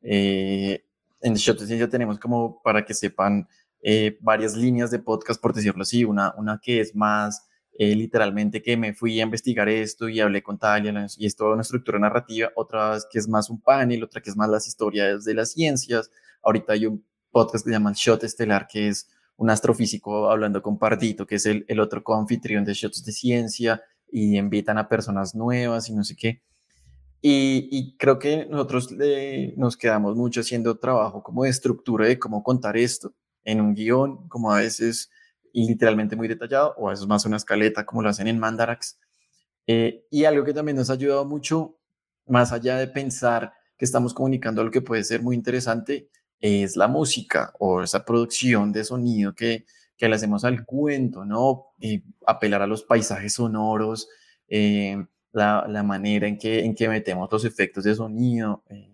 [0.02, 0.82] Eh,
[1.20, 3.46] en Shot Ciencia tenemos como para que sepan
[3.82, 8.62] eh, varias líneas de podcast, por decirlo así, una, una que es más eh, literalmente
[8.62, 12.00] que me fui a investigar esto y hablé con Talia y es toda una estructura
[12.00, 15.52] narrativa, otra que es más un panel, otra que es más las historias de las
[15.52, 16.12] ciencias.
[16.42, 20.80] Ahorita hay un podcast que se llama Shot Estelar, que es un astrofísico hablando con
[20.80, 23.82] Pardito, que es el, el otro coanfitrión de Shots de Ciencia
[24.14, 26.44] y invitan a personas nuevas y no sé qué.
[27.20, 28.90] Y, creo que nosotros
[29.58, 34.28] nos quedamos mucho haciendo trabajo como de estructura de cómo contar esto en un guion,
[34.28, 35.10] como a veces
[35.54, 39.00] literalmente muy detallado, o a veces más una escaleta, como lo hacen en Mandarax.
[39.66, 41.80] Eh, y algo que también nos ha ayudado mucho,
[42.28, 46.88] más allá de pensar que estamos comunicando algo que puede ser muy interesante, es la
[46.88, 49.66] música o esa producción de sonido que,
[49.98, 51.68] que le hacemos al cuento, ¿no?
[51.80, 54.10] Y apelar a los paisajes sonoros,
[54.48, 58.64] eh, la, la, manera en que, en que metemos los efectos de sonido.
[58.70, 58.90] Eh,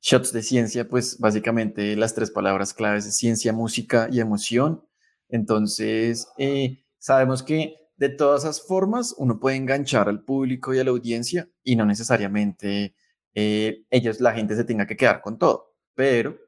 [0.00, 4.84] shots de ciencia, pues básicamente las tres palabras claves es ciencia, música y emoción.
[5.28, 10.84] Entonces, eh, sabemos que de todas esas formas uno puede enganchar al público y a
[10.84, 12.94] la audiencia y no necesariamente
[13.34, 16.38] ellos, la gente se tenga que quedar con todo, pero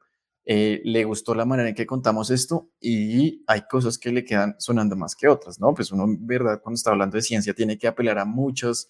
[0.50, 4.56] eh, le gustó la manera en que contamos esto y hay cosas que le quedan
[4.58, 5.74] sonando más que otras, ¿no?
[5.74, 6.62] Pues uno, ¿verdad?
[6.62, 8.88] Cuando está hablando de ciencia tiene que apelar a muchos,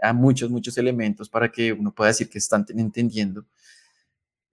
[0.00, 3.44] a muchos, muchos elementos para que uno pueda decir que están entendiendo.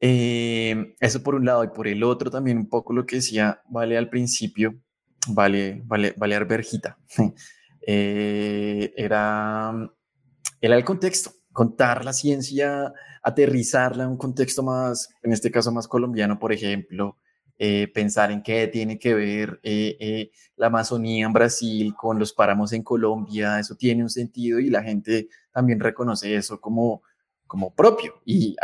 [0.01, 3.61] Eh, eso por un lado y por el otro también un poco lo que decía
[3.69, 4.75] Vale al principio,
[5.29, 6.97] Vale, vale, vale Arberjita,
[7.87, 9.71] eh, era,
[10.59, 15.87] era el contexto, contar la ciencia, aterrizarla en un contexto más, en este caso más
[15.87, 17.17] colombiano, por ejemplo,
[17.63, 22.33] eh, pensar en qué tiene que ver eh, eh, la Amazonía en Brasil con los
[22.33, 27.03] páramos en Colombia, eso tiene un sentido y la gente también reconoce eso como,
[27.45, 28.21] como propio.
[28.25, 28.55] Y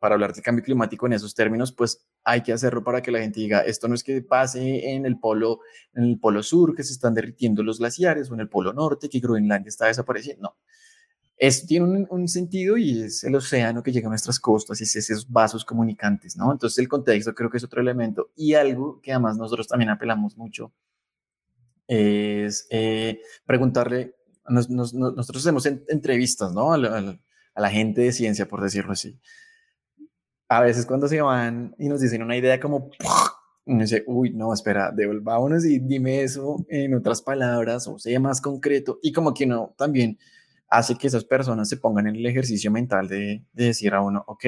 [0.00, 3.20] para hablar del cambio climático en esos términos, pues hay que hacerlo para que la
[3.20, 5.60] gente diga, esto no es que pase en el polo,
[5.94, 9.08] en el polo sur, que se están derritiendo los glaciares, o en el polo norte,
[9.08, 10.42] que Groenlandia está desapareciendo.
[10.42, 10.56] No,
[11.40, 14.94] eso tiene un, sentido y es el océano que llega a nuestras costas y es
[14.94, 16.52] esos vasos comunicantes, ¿no?
[16.52, 20.36] Entonces el contexto creo que es otro elemento y algo que además nosotros también apelamos
[20.36, 20.70] mucho
[21.88, 24.16] es eh, preguntarle,
[24.48, 26.74] nosotros hacemos entrevistas, ¿no?
[26.74, 29.18] A la, gente de ciencia, por decirlo así.
[30.48, 32.90] A veces cuando se van y nos dicen una idea como,
[33.64, 38.42] uno dice, uy, no, espera, devolvámonos y dime eso en otras palabras o sea más
[38.42, 40.18] concreto y como que no, también
[40.70, 44.44] hace que esas personas se pongan en el ejercicio mental de, decir a uno, ok,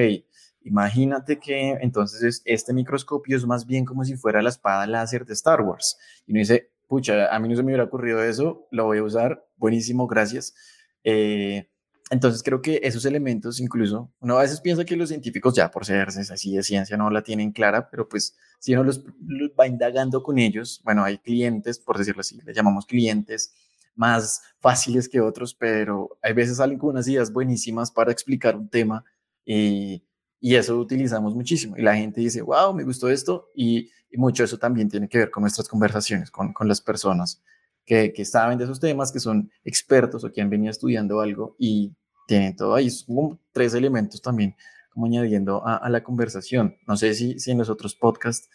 [0.61, 5.33] imagínate que entonces este microscopio es más bien como si fuera la espada láser de
[5.33, 5.97] Star Wars.
[6.25, 9.03] Y uno dice, pucha, a mí no se me hubiera ocurrido eso, lo voy a
[9.03, 10.55] usar, buenísimo, gracias.
[11.03, 11.69] Eh,
[12.09, 15.85] entonces creo que esos elementos, incluso, uno a veces piensa que los científicos ya por
[15.85, 19.67] ser así de ciencia no la tienen clara, pero pues si uno los, los va
[19.67, 23.53] indagando con ellos, bueno, hay clientes, por decirlo así, le llamamos clientes,
[23.95, 28.69] más fáciles que otros, pero hay veces salen con unas ideas buenísimas para explicar un
[28.69, 29.03] tema
[29.45, 30.03] y,
[30.39, 31.77] y eso utilizamos muchísimo.
[31.77, 35.17] Y la gente dice, wow, me gustó esto y, y mucho eso también tiene que
[35.17, 37.41] ver con nuestras conversaciones, con, con las personas
[37.85, 41.55] que, que, saben de esos temas, que son expertos o que han venido estudiando algo
[41.59, 41.93] y
[42.27, 42.89] tienen todo ahí.
[42.89, 44.55] Son tres elementos también
[44.93, 46.77] como añadiendo a, la conversación.
[46.87, 48.49] No sé si, si en los otros podcasts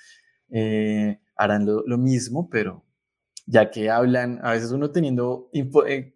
[0.51, 2.85] eh, harán lo mismo, pero,
[3.49, 6.15] ya que hablan, a veces uno teniendo eh,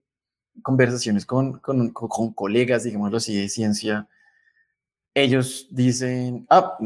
[0.62, 4.07] conversaciones con, con, con, colegas, digámoslo así, de ciencia,
[5.14, 6.77] ellos dicen, ah,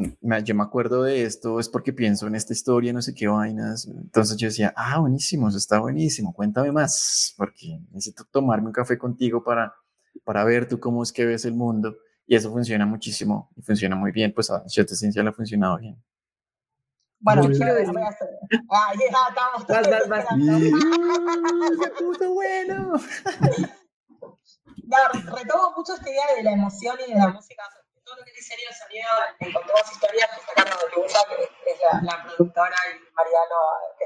[0.45, 3.87] yo me acuerdo de esto, es porque pienso en esta historia, no sé qué vainas.
[3.87, 8.97] Entonces yo decía, ah, buenísimo, eso está buenísimo, cuéntame más, porque necesito tomarme un café
[8.97, 9.75] contigo para,
[10.25, 11.97] para ver tú cómo es que ves el mundo.
[12.29, 15.79] Y eso funciona muchísimo y funciona muy bien, pues a Cierta Ciencia le ha funcionado
[15.79, 15.97] bien.
[17.21, 17.95] Bueno, quiero decir.
[18.71, 19.67] Ah, ya estamos.
[19.67, 20.25] Vas, vas, vas.
[21.83, 22.93] Se puso bueno.
[24.87, 24.99] No,
[25.35, 27.65] retomo mucho esta idea de la emoción y de la música.
[28.05, 31.79] Todo lo que dice el sonido, encontramos historias que está Carlos de Lusa, que es
[31.83, 33.59] la, la, productora, y Mariano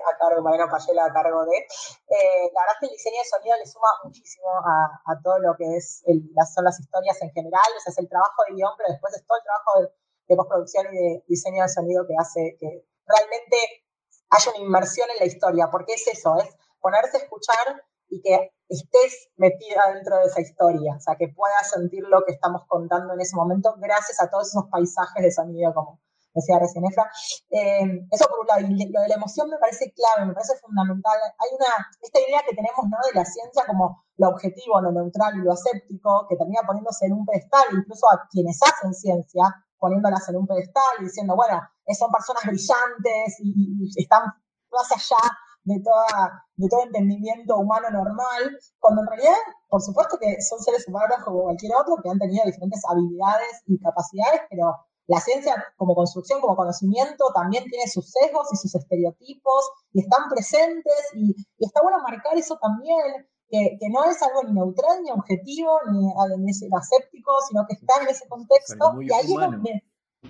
[0.08, 1.58] a cargo, Mariano Payela a cargo de.
[1.58, 5.38] Eh, la verdad es que el diseño de sonido le suma muchísimo a, a todo
[5.40, 7.68] lo que es el, las, son las historias en general.
[7.76, 9.92] O sea, es el trabajo de guion, pero después es todo el trabajo de,
[10.32, 13.84] de postproducción y de diseño de sonido que hace que realmente
[14.30, 16.48] haya una inmersión en la historia, porque es eso, es
[16.80, 21.70] ponerse a escuchar y que estés metida dentro de esa historia, o sea, que puedas
[21.70, 25.74] sentir lo que estamos contando en ese momento gracias a todos esos paisajes de sonido,
[25.74, 26.00] como
[26.34, 27.10] decía recién Efra.
[27.50, 30.56] Eh, eso por un lado, y lo de la emoción me parece clave, me parece
[30.58, 31.18] fundamental.
[31.38, 32.98] Hay una, esta idea que tenemos ¿no?
[33.06, 37.14] de la ciencia como lo objetivo, lo neutral y lo aséptico, que termina poniéndose en
[37.14, 39.44] un pedestal, incluso a quienes hacen ciencia,
[39.80, 41.60] poniéndolas en un pedestal y diciendo, bueno,
[41.98, 44.22] son personas brillantes y, están
[44.70, 45.18] más allá
[45.64, 49.36] de todo entendimiento humano normal, cuando en realidad,
[49.68, 53.78] por supuesto que son seres humanos como cualquier otro, que han tenido diferentes habilidades y
[53.80, 59.70] capacidades, pero la ciencia como construcción, como conocimiento, también tiene sus sesgos y sus estereotipos
[59.92, 64.52] y están presentes y, está bueno marcar eso también, que, que, no es algo ni
[64.52, 66.06] neutral, ni objetivo, ni,
[66.38, 68.94] ni aséptico, sino que está en ese contexto.
[69.02, 69.84] Y ahí es donde,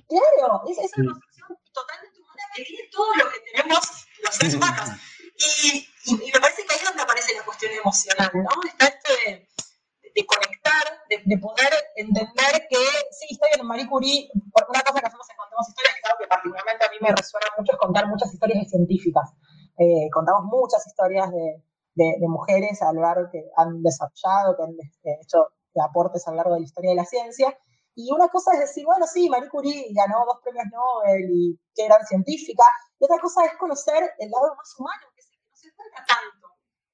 [0.08, 3.80] claro, es, es una construcción totalmente humana que tiene todo lo que tenemos
[4.24, 4.88] los seres humanos.
[5.36, 8.50] Y, y, me parece que ahí es donde aparece la cuestión emocional, ¿no?
[8.66, 9.48] Está esto de,
[10.14, 12.80] de conectar, de, de, poder entender que,
[13.12, 16.18] sí, está bien, Marie Curie, una cosa que hacemos en Contamos Historias, que es algo
[16.20, 19.28] que particularmente a mí me resuena mucho, es contar muchas historias científicas.
[19.78, 21.62] Eh, contamos muchas historias de,
[21.94, 24.70] de, de, mujeres a lo largo que han desarrollado, que han
[25.04, 27.56] eh, hecho aportes a lo largo de la historia de la ciencia.
[27.94, 31.84] Y una cosa es decir, bueno, sí, Marie Curie ganó dos premios Nobel y qué
[31.86, 32.64] gran científica.
[32.98, 35.68] Y otra cosa es conocer el lado más humano, que es el que no se
[35.68, 36.48] acerca tanto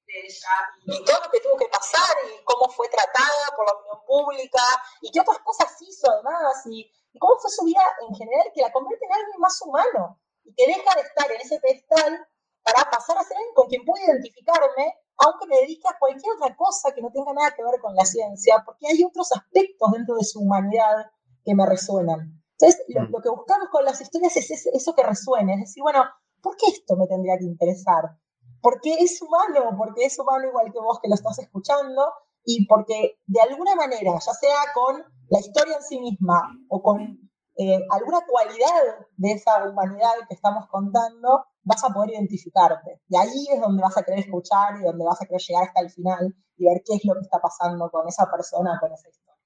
[0.07, 3.73] de ella, y todo lo que tuvo que pasar, y cómo fue tratada por la
[3.73, 4.63] opinión pública,
[5.01, 8.61] y qué otras cosas hizo además, y, y cómo fue su vida en general, que
[8.61, 12.27] la convierte en alguien más humano, y que deja de estar en ese pedestal
[12.67, 16.55] para pasar a ser alguien con quien puedo identificarme aunque me dedique a cualquier otra
[16.55, 20.15] cosa que no tenga nada que ver con la ciencia, porque hay otros aspectos dentro
[20.15, 21.09] de su humanidad
[21.43, 22.39] que me resuenan.
[22.59, 23.21] Entonces, lo, mm.
[23.21, 26.03] que buscamos con las historias es eso que resuene, es decir, bueno,
[26.41, 28.17] ¿por qué esto me tendría que interesar?
[28.61, 32.13] Porque es humano, porque es humano igual que vos que lo estás escuchando
[32.43, 37.26] y porque de alguna manera, ya sea con la historia en sí misma o con
[37.57, 43.01] eh, alguna cualidad de esa humanidad que estamos contando, vas a poder identificarte.
[43.09, 45.81] Y ahí es donde vas a querer escuchar y donde vas a querer llegar hasta
[45.81, 49.09] el final y ver qué es lo que está pasando con esa persona, con esa
[49.09, 49.43] historia.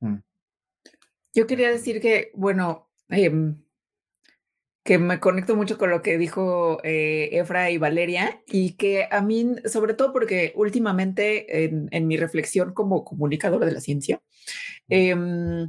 [0.00, 0.22] Mm.
[1.34, 3.62] Yo quería decir que, bueno, em,
[4.84, 9.20] que me conecto mucho con lo que dijo eh, Efra y Valeria y que a
[9.20, 14.22] mí, sobre todo porque últimamente en, mi reflexión como comunicadora de la ciencia,
[14.88, 15.68] em, eh,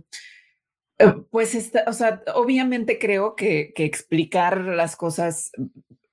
[1.29, 5.51] pues, está, o sea, obviamente creo que, explicar las cosas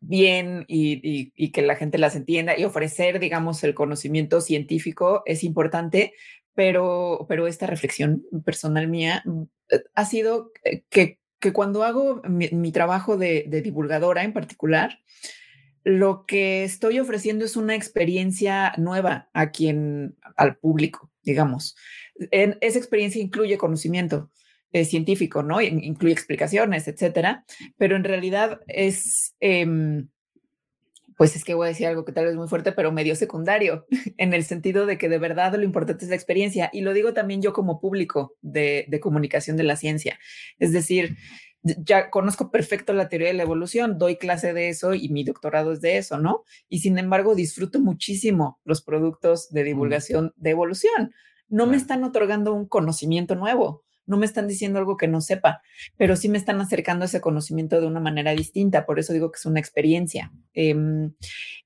[0.01, 6.15] bien y, que la gente las entienda y ofrecer, digamos, el conocimiento científico es importante,
[6.55, 9.23] pero, pero esta reflexión personal mía
[9.71, 10.51] eh, ha sido
[10.91, 15.01] que que cuando hago mi, trabajo de, divulgadora en particular,
[15.85, 21.77] lo que estoy ofreciendo es una experiencia nueva a quien, al público, digamos.
[22.31, 24.31] Esa experiencia incluye conocimiento
[24.73, 25.63] eh, científico, ¿no?
[25.63, 27.45] Incluye explicaciones, etcétera,
[27.79, 30.09] pero en realidad es, em,
[31.17, 33.17] pues es que voy a decir algo que tal vez es muy fuerte, pero medio
[33.17, 33.87] secundario,
[34.19, 36.71] en el sentido de que de verdad lo importante es la experiencia.
[36.73, 40.19] Y lo digo también yo como público de, comunicación de la ciencia.
[40.59, 41.17] Es decir,
[41.63, 45.73] ya conozco perfecto la teoría de la evolución, doy clase de eso y mi doctorado
[45.73, 46.45] es de eso, ¿no?
[46.69, 51.13] Y sin embargo, disfruto muchísimo los productos de divulgación de evolución.
[51.49, 55.63] No me están otorgando un conocimiento nuevo, no me están diciendo algo que no sepa,
[55.97, 58.87] pero sí me están acercando a ese conocimiento de una manera distinta.
[58.87, 60.33] Por eso digo que es una experiencia.
[60.55, 61.13] Em,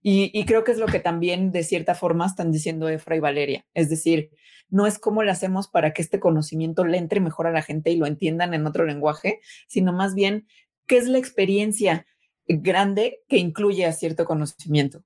[0.02, 3.64] y, creo que es lo que también de cierta forma están diciendo Efra y Valeria.
[3.74, 4.30] Es decir,
[4.68, 7.92] no es cómo lo hacemos para que este conocimiento le entre mejor a la gente
[7.92, 10.48] y lo entiendan en otro lenguaje, sino más bien
[10.86, 12.06] qué es la experiencia
[12.48, 15.04] grande que incluye a cierto conocimiento.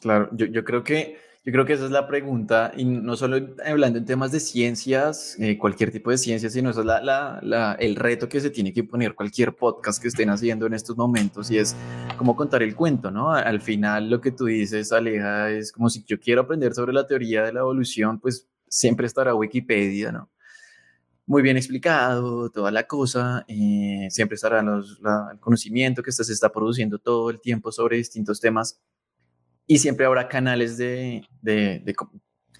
[0.00, 3.98] Claro, yo creo que yo creo que esa es la pregunta, y no solo hablando
[3.98, 7.96] en temas de ciencias, eh, cualquier tipo de ciencia, sino eso es la, la, el
[7.96, 11.58] reto que se tiene que poner cualquier podcast que estén haciendo en estos momentos, y
[11.58, 11.74] es
[12.16, 13.32] cómo contar el cuento, ¿no?
[13.32, 17.08] Al final lo que tú dices, Aleja, es como si yo quiero aprender sobre la
[17.08, 20.30] teoría de la evolución, pues siempre estará Wikipedia, ¿no?
[21.26, 25.00] Muy bien explicado, toda la cosa, eh, siempre estará los,
[25.32, 28.80] el conocimiento que se está produciendo todo el tiempo sobre distintos temas
[29.66, 31.94] y siempre habrá canales de, de,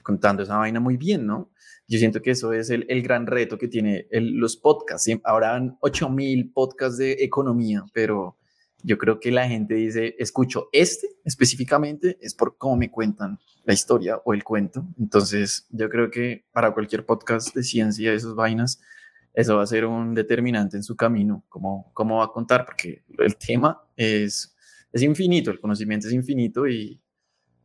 [0.03, 1.51] contando esa vaina muy bien, ¿no?
[1.89, 5.11] Yo siento que eso es el, el gran reto que tiene los podcasts.
[5.25, 8.39] Habrán 8000 podcasts de economía, pero
[8.83, 13.73] yo creo que la gente dice, escucho este específicamente, es por cómo me cuentan la
[13.73, 14.87] historia o el cuento.
[14.99, 18.81] Entonces, yo creo que para cualquier podcast de ciencia, esas vainas,
[19.35, 23.05] eso va a ser un determinante en su camino, cómo, cómo va a contar, porque
[23.19, 24.55] el tema es
[24.93, 27.01] es infinito, el conocimiento es infinito y,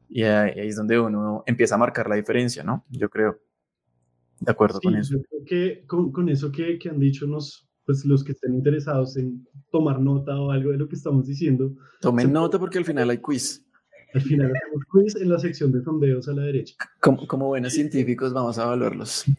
[0.10, 2.86] y ahí es donde uno empieza a marcar la diferencia, ¿no?
[2.90, 3.40] Yo creo.
[4.40, 5.16] De acuerdo con eso.
[5.16, 8.54] Yo creo que con, con eso que, que, han dicho nos, pues los que estén
[8.54, 11.74] interesados en tomar nota o algo de lo que estamos diciendo.
[12.02, 13.66] Tomen nota porque al final hay quiz.
[14.14, 16.76] Al final hacemos quiz en la sección de sondeos a la derecha.
[17.02, 19.26] Como, como buenos científicos vamos a evaluarlos.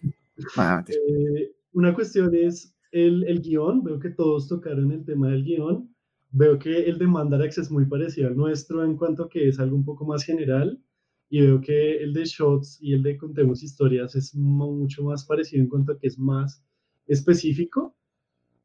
[0.57, 3.82] Ah, eh, una cuestión es el, el guion.
[3.82, 5.93] Veo que todos tocaron el tema del guion.
[6.31, 9.76] Veo que el de Mandarax es muy parecido al nuestro en cuanto que es algo
[9.76, 10.81] un poco más general
[11.31, 15.62] y veo que el de Shots y el de Contemos Historias es mucho más parecido
[15.62, 16.64] en cuanto a que es más
[17.07, 17.97] específico.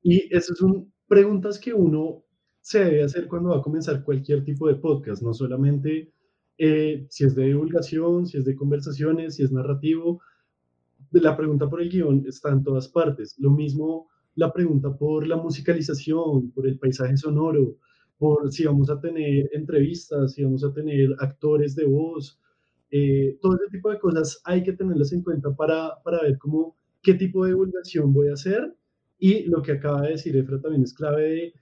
[0.01, 2.23] Y esas son preguntas que uno
[2.61, 6.13] se debe hacer cuando va a comenzar cualquier tipo de podcast, no solamente
[6.57, 10.21] eh, si es de divulgación, si es de conversaciones, si es narrativo.
[11.11, 13.35] La pregunta por el guion está en todas partes.
[13.37, 17.77] Lo mismo la pregunta por la musicalización, por el paisaje sonoro,
[18.17, 22.39] por si vamos a tener entrevistas, si vamos a tener actores de voz,
[22.91, 26.77] eh, todo ese tipo de cosas hay que tenerlas en cuenta para, para ver cómo,
[27.01, 28.75] qué tipo de divulgación voy a hacer.
[29.17, 31.53] Y lo que acaba de decir Efra también es clave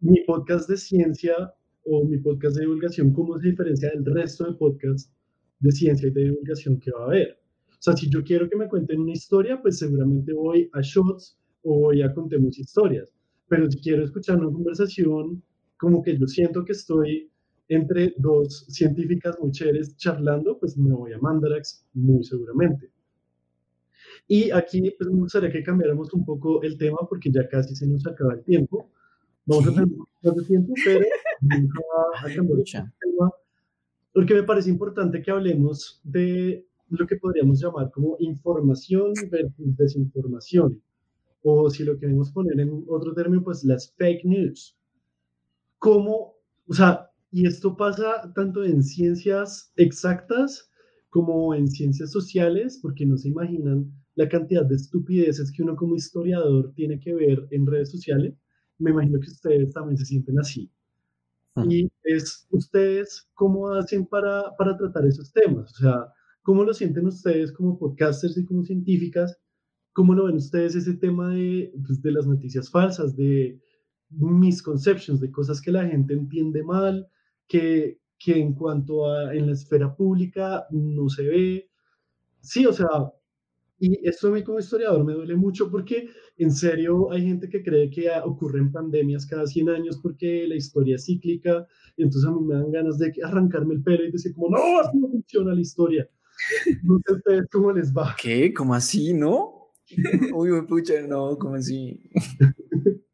[0.00, 4.52] mi podcast de ciencia o mi podcast de divulgación, cómo se diferencia del resto de
[4.52, 5.12] podcasts
[5.60, 7.38] de ciencia y de divulgación que va a haber.
[7.70, 11.38] O sea, si yo quiero que me cuenten una historia, pues seguramente voy a Shots,
[11.66, 13.08] o ya contemos historias.
[13.48, 15.42] Pero si quiero escuchar una conversación,
[15.76, 17.30] como que yo siento que estoy
[17.68, 22.90] entre dos científicas muy chéveres charlando, pues me voy a Mandarax muy seguramente.
[24.28, 27.86] Y aquí pues, me gustaría que cambiáramos un poco el tema porque ya casi se
[27.86, 28.90] nos acaba el tiempo.
[29.44, 31.06] Vamos a tener poco de tiempo, pero
[31.40, 31.70] vamos
[32.22, 33.32] a, cambiar el tema
[34.16, 40.80] porque me parece importante que hablemos de lo que podríamos llamar como información versus desinformación,
[41.48, 44.76] o si lo queremos poner en otro término, pues las fake news.
[45.78, 46.34] ¿Cómo,
[46.66, 50.68] o sea, y esto pasa tanto en ciencias exactas
[51.08, 55.94] como en ciencias sociales, porque no se imaginan la cantidad de estupideces que uno como
[55.94, 58.34] historiador tiene que ver en redes sociales.
[58.78, 60.70] Me imagino que ustedes también se sienten así.
[61.68, 65.72] Y es, ¿ustedes cómo hacen para, para tratar esos temas?
[65.74, 69.38] O sea, ¿cómo lo sienten ustedes como podcasters y como científicas?
[69.96, 73.58] ¿Cómo lo ven ustedes ese tema de, pues, de las noticias falsas, de
[74.10, 77.08] misconceptions, de cosas que la gente entiende mal,
[77.48, 81.70] que, que en cuanto a en la esfera pública no se ve?
[82.42, 82.86] Sí, o sea,
[83.78, 87.62] y esto a mí como historiador me duele mucho porque en serio hay gente que
[87.62, 91.66] cree que ocurren pandemias cada 100 años porque la historia es cíclica.
[91.96, 94.78] Y entonces a mí me dan ganas de arrancarme el pelo y decir como, no,
[94.78, 96.06] así no funciona la historia.
[96.82, 98.14] No sé ustedes cómo les va.
[98.20, 98.52] ¿Qué?
[98.52, 99.55] ¿Cómo así, no?
[100.34, 102.00] Uy, pucha, no, ¿cómo así?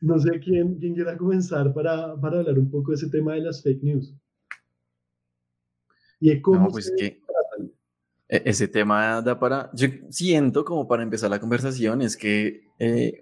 [0.00, 3.40] no sé quién, quién quiera comenzar para, para hablar un poco de ese tema de
[3.40, 4.14] las fake news.
[6.20, 7.20] Y cómo no, pues que
[8.28, 13.20] e-, ese tema da para, yo siento como para empezar la conversación, es que eh,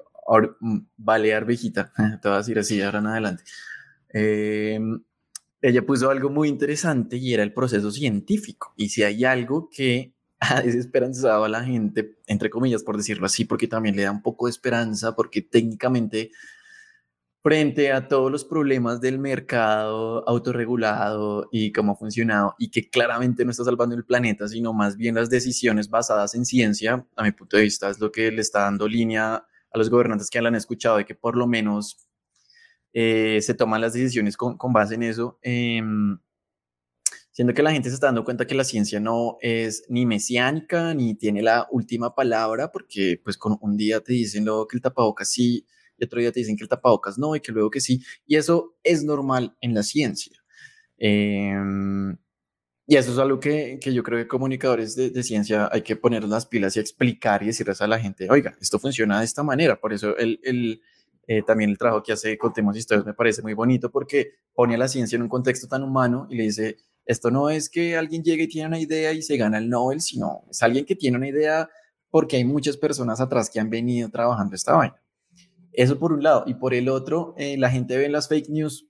[0.61, 3.45] mm, vale Arvejita, te voy a decir así ahora en adelante,
[4.11, 5.03] em,
[5.61, 8.74] ella puso algo muy interesante y era el proceso científico.
[8.76, 10.12] Y si hay algo que
[10.51, 14.22] ha desesperanzado a la gente, entre comillas, por decirlo así, porque también le da un
[14.22, 16.32] poco de esperanza, porque técnicamente
[17.43, 23.45] frente a todos los problemas del mercado autorregulado y cómo ha funcionado y que claramente
[23.45, 27.32] no está salvando el planeta, sino más bien las decisiones basadas en ciencia, a mi
[27.32, 30.49] punto de vista, es lo que le está dando línea a los gobernantes que la
[30.49, 32.09] han escuchado de que por lo menos
[32.93, 35.38] eh, se toman las decisiones con, con base en eso.
[35.43, 35.82] Eh,
[37.33, 40.95] siendo que la gente se está dando cuenta que la ciencia no es ni mesiánica
[40.95, 44.83] ni tiene la última palabra, porque pues con un día te dicen lo que el
[44.83, 45.66] tapabocas sí
[45.99, 48.37] y otro día te dicen que el tapabocas no y que luego que sí, y
[48.37, 50.39] eso es normal en la ciencia.
[50.99, 52.16] Em,
[52.87, 55.97] y eso es algo que, que yo creo que comunicadores de, de, ciencia hay que
[55.97, 59.43] poner las pilas y explicar y decirles a la gente, oiga, esto funciona de esta
[59.43, 59.80] manera.
[59.80, 60.83] Por eso el, el
[61.26, 64.78] eh, también el trabajo que hace Contemos Historias me parece muy bonito porque pone a
[64.78, 68.22] la ciencia en un contexto tan humano y le dice, esto no es que alguien
[68.22, 71.16] llegue y tiene una idea y se gana el Nobel, sino es alguien que tiene
[71.16, 71.68] una idea
[72.11, 75.03] porque hay muchas personas atrás que han venido trabajando esta vaina.
[75.72, 76.44] Eso por un lado.
[76.46, 78.86] Y por el otro, eh, la gente ve en las fake news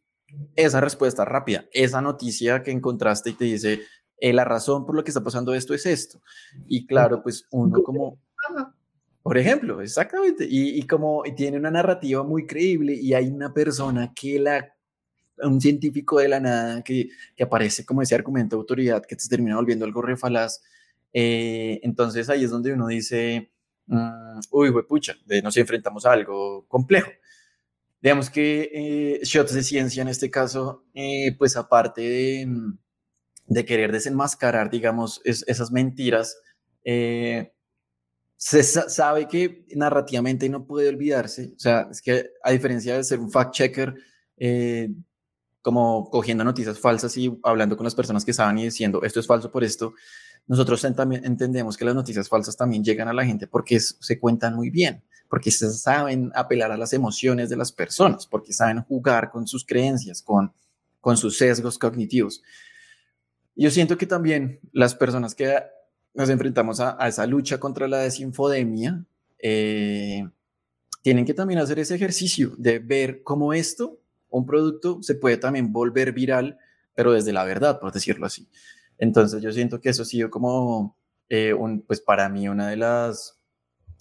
[0.57, 3.81] esa respuesta rápida, esa noticia que encontraste y te dice,
[4.19, 6.21] eh, la razón por lo que está pasando esto es esto.
[6.67, 8.19] Y claro, pues uno como...
[9.23, 10.45] Por ejemplo, exactamente.
[10.51, 14.75] Y, y como y tiene una narrativa muy creíble y hay una persona que la
[15.39, 19.29] un científico de la nada que, que, aparece como ese argumento de autoridad que te
[19.29, 20.63] termina volviendo algo refalaz.
[21.13, 23.53] Eh, entonces ahí es donde uno dice,
[23.87, 27.11] Mm, uy, güey, pucha, de, nos enfrentamos a algo complejo.
[28.01, 32.79] Digamos que eh, shots de ciencia en este caso, eh, pues aparte de, mm,
[33.49, 36.39] de, querer desenmascarar, digamos, esas mentiras,
[36.85, 37.53] eh,
[38.37, 43.21] se sabe que narrativamente no puede olvidarse, o sea, es que a diferencia de ser
[43.21, 43.95] un fact-checker,
[45.63, 49.27] como cogiendo noticias falsas y hablando con las personas que saben y diciendo esto es
[49.27, 49.95] falso por esto,
[50.47, 54.55] nosotros también entendemos que las noticias falsas también llegan a la gente porque se cuentan
[54.55, 59.31] muy bien, porque se saben apelar a las emociones de las personas, porque saben jugar
[59.31, 60.53] con sus creencias, con,
[61.01, 62.43] con sus sesgos cognitivos.
[63.55, 65.55] Yo siento que también las personas que
[66.15, 69.05] nos enfrentamos a, esa lucha contra la desinfodemia,
[69.39, 70.29] eh,
[71.03, 73.99] tienen que también hacer ese ejercicio de ver cómo esto,
[74.33, 76.59] un producto, se puede también volver viral,
[76.95, 78.49] pero desde la verdad, por decirlo así.
[78.99, 80.97] Entonces yo siento que eso ha sido como,
[81.29, 83.39] eh, un, pues para mí, una de las,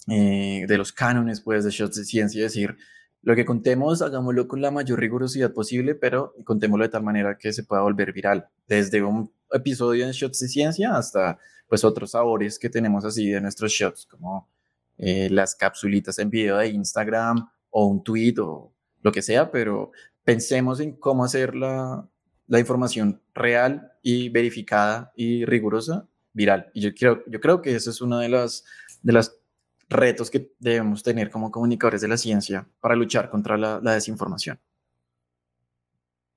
[0.07, 2.77] eh, de los cánones, pues, de Shots de Ciencia, decir,
[3.23, 7.53] lo que contemos, hagámoslo con la mayor rigurosidad posible, pero contémoslo de tal manera que
[7.53, 8.49] se pueda volver viral.
[8.67, 13.41] Desde un episodio de Shots de Ciencia hasta, pues, otros sabores que tenemos así de
[13.41, 14.49] nuestros shots, como
[14.97, 19.91] eh, las capsulitas en video de Instagram o un tweet o lo que sea, pero
[20.23, 22.07] pensemos en cómo hacer la,
[22.47, 26.71] la información real y verificada y rigurosa viral.
[26.73, 28.65] Y yo creo, yo creo que eso es uno de los
[29.01, 29.41] de los
[29.89, 34.59] retos que debemos tener como comunicadores de la ciencia para luchar contra la, desinformación.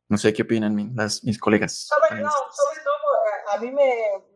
[0.08, 1.88] No sé qué opinan las, mis colegas.
[1.88, 3.92] Sobre, no, sobre todo, eh, a mí me,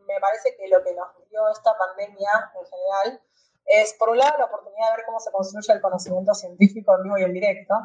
[0.07, 2.29] me, parece que lo que nos dio esta pandemia
[2.59, 3.21] en general
[3.65, 7.03] es, por un lado, la oportunidad de ver cómo se construye el conocimiento científico en
[7.03, 7.75] vivo y en directo,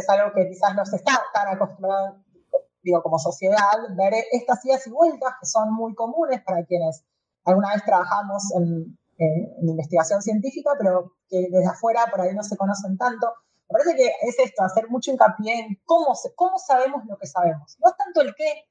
[0.00, 2.16] es algo que quizás no se está tan acostumbrado
[2.86, 7.04] digo, como sociedad, ver estas idas y vueltas que son muy comunes para quienes
[7.44, 12.56] alguna vez trabajamos en, en investigación científica, pero que desde afuera por ahí no se
[12.56, 13.26] conocen tanto.
[13.68, 17.76] Me parece que es esto, hacer mucho hincapié en cómo, cómo sabemos lo que sabemos.
[17.82, 18.68] No es tanto el qué,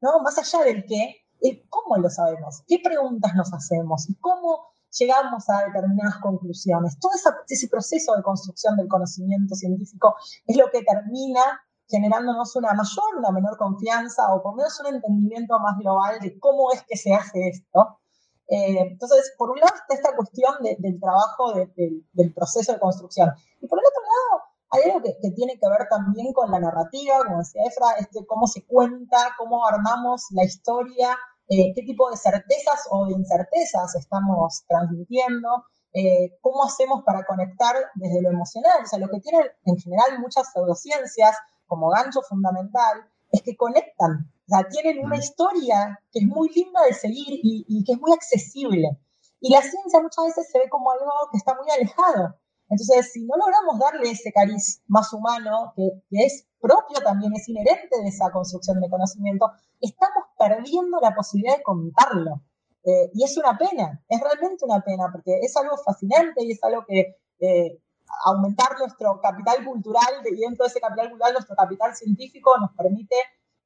[0.00, 0.20] ¿no?
[0.20, 5.48] Más allá del qué, el cómo lo sabemos, qué preguntas nos hacemos y cómo llegamos
[5.48, 6.98] a determinadas conclusiones.
[6.98, 7.12] Todo
[7.48, 10.16] ese proceso de construcción del conocimiento científico
[10.46, 11.40] es lo que termina
[11.88, 16.38] generándonos una mayor, una menor confianza o por lo menos un entendimiento más global de
[16.38, 17.98] cómo es que se hace esto.
[18.46, 23.30] Eh, entonces, por un lado está esta cuestión del trabajo del proceso de construcción.
[23.60, 27.18] Y por el otro lado, hay algo que, tiene que ver también con la narrativa,
[27.24, 31.16] como decía Efra, este, cómo se cuenta, cómo armamos la historia,
[31.50, 37.74] eh, qué tipo de certezas o de incertezas estamos transmitiendo, eh, cómo hacemos para conectar
[37.96, 38.84] desde lo emocional.
[38.84, 41.36] O sea, lo que tienen en general muchas pseudociencias
[41.66, 46.82] como gancho fundamental es que conectan, o sea, tienen una historia que es muy linda
[46.82, 48.98] de seguir y, que es muy accesible.
[49.40, 52.36] Y la ciencia muchas veces se ve como algo que está muy alejado.
[52.70, 58.00] Entonces, si no logramos darle ese cariz más humano, que, es propio también, es inherente
[58.00, 59.50] de esa construcción de conocimiento,
[59.80, 62.42] estamos perdiendo la posibilidad de contarlo.
[62.84, 66.62] Eh, y es una pena, es realmente una pena, porque es algo fascinante y es
[66.62, 67.78] algo que eh,
[68.24, 73.16] aumentar nuestro capital cultural, y dentro de ese capital cultural, nuestro capital científico nos permite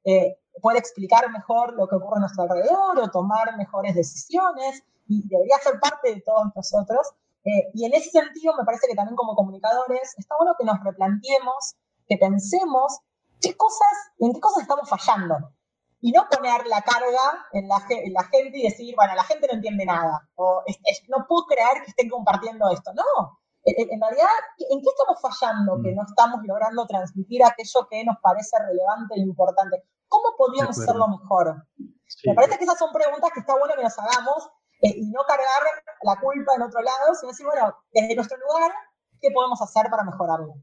[0.03, 5.27] eh, poder explicar mejor lo que ocurre a nuestro alrededor o tomar mejores decisiones, y
[5.27, 7.07] debería ser parte de todos nosotros.
[7.45, 10.83] Eh, y en ese sentido, me parece que también como comunicadores está bueno que nos
[10.83, 11.75] replanteemos,
[12.07, 12.99] que pensemos
[13.39, 15.35] qué cosas, en qué cosas estamos fallando.
[16.01, 19.47] Y no poner la carga en la, en la gente y decir, bueno, la gente
[19.47, 20.27] no entiende nada.
[20.35, 20.63] O
[21.07, 22.91] no puedo creer que estén compartiendo esto.
[22.93, 23.39] No.
[23.63, 24.29] En, realidad,
[24.69, 25.95] ¿en qué estamos fallando que mm.
[25.95, 29.83] no estamos logrando transmitir aquello que nos parece relevante e importante?
[30.07, 31.65] ¿Cómo podríamos hacerlo mejor?
[32.25, 34.51] Me parece que esas son preguntas que está bueno que nos hagamos
[34.95, 35.63] y no cargar
[36.03, 38.71] la culpa en otro lado, sino decir, bueno, desde nuestro lugar,
[39.21, 40.55] ¿qué podemos hacer para mejorarlo?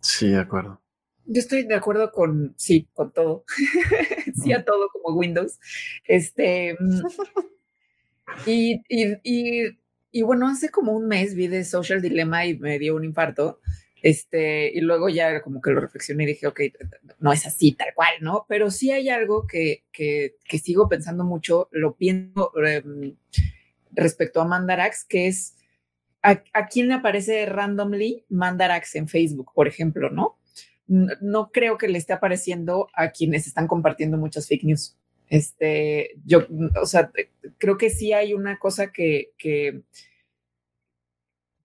[0.00, 0.80] Sí, de acuerdo.
[1.26, 3.44] Yo estoy de acuerdo con, sí, con todo.
[4.42, 5.58] sí a todo como Windows.
[6.04, 7.00] Este, mm,
[8.46, 9.78] y, y, y,
[10.10, 13.60] y, bueno, hace como un mes vi de Social Dilemma y me dio un infarto.
[14.04, 16.60] Este, y luego ya como que lo reflexioné y dije, ok,
[17.20, 18.44] no es así tal cual, ¿no?
[18.50, 23.16] Pero sí hay algo que, que, que sigo pensando mucho, lo pienso em,
[23.92, 25.56] respecto a Mandarax, que es
[26.20, 26.36] a,
[26.68, 30.36] quién le aparece randomly Mandarax en Facebook, por ejemplo, ¿no?
[30.86, 31.50] ¿no?
[31.50, 34.98] creo que le esté apareciendo a quienes están compartiendo muchas fake news.
[35.30, 36.46] Este, yo,
[36.78, 37.10] o sea,
[37.56, 39.80] creo que sí hay una cosa que, que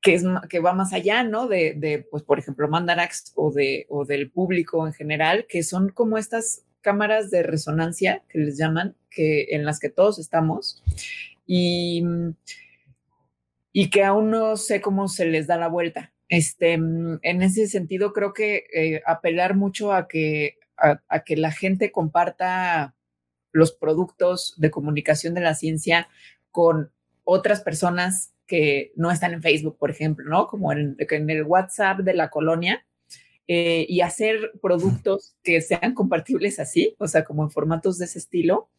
[0.10, 1.48] que, es, que va más allá, ¿no?
[1.48, 6.18] De, pues, por ejemplo, Mandarax o, de, o del público en general, que son como
[6.18, 10.84] estas cámaras de resonancia que les llaman, que, en las que todos estamos,
[11.46, 12.04] y,
[13.72, 16.12] y que aún no sé cómo se les da la vuelta.
[16.28, 21.92] Este, en ese sentido, creo que eh, apelar mucho a que, a que la gente
[21.92, 22.96] comparta
[23.52, 26.08] los productos de comunicación de la ciencia
[26.52, 26.92] con
[27.26, 30.48] otras personas que no están en Facebook, por ejemplo, ¿no?
[30.48, 32.84] Como en, en el WhatsApp de la colonia,
[33.52, 38.20] eh, y hacer productos que sean compatibles así, o sea, como en formatos de ese
[38.20, 38.70] estilo,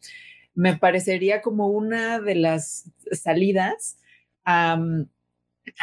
[0.53, 3.97] me parecería como una de las salidas
[4.45, 4.79] a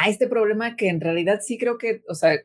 [0.07, 2.41] este problema que en realidad sí creo que, o sea,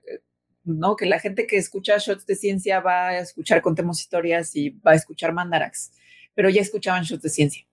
[0.65, 4.71] no, que la gente que escucha shots de ciencia va a escuchar Contemos Historias y
[4.71, 5.93] va a escuchar Mandarax,
[6.35, 7.65] pero ya escuchaban shots de ciencia.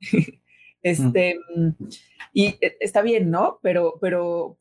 [0.90, 1.38] Este,
[2.32, 3.58] y e, está bien, ¿no?
[3.62, 4.58] Pero, pero,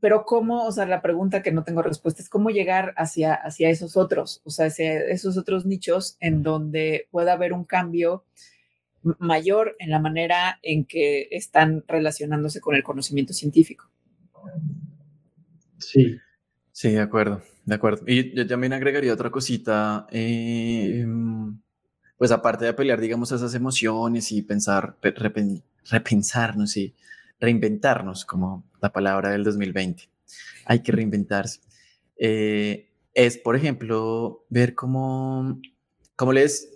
[0.00, 0.66] pero, ¿cómo?
[0.66, 4.40] O sea, la pregunta que no tengo respuesta es cómo llegar hacia, hacia esos otros,
[4.44, 8.24] o sea, hacia esos otros nichos en donde pueda haber un cambio
[9.18, 13.90] mayor en la manera en que están relacionándose con el conocimiento científico.
[15.78, 16.18] Sí.
[16.72, 18.04] Sí, de acuerdo, de acuerdo.
[18.06, 20.06] Y yo también agregaría otra cosita.
[20.12, 21.04] Eh,
[22.18, 26.94] pues aparte de pelear, digamos, esas emociones y pensar, repensarnos y
[27.40, 30.08] reinventarnos, como la palabra del 2020,
[30.66, 31.60] hay que reinventarse.
[32.16, 35.60] Eh, es, por ejemplo, ver cómo,
[36.16, 36.68] cómo les...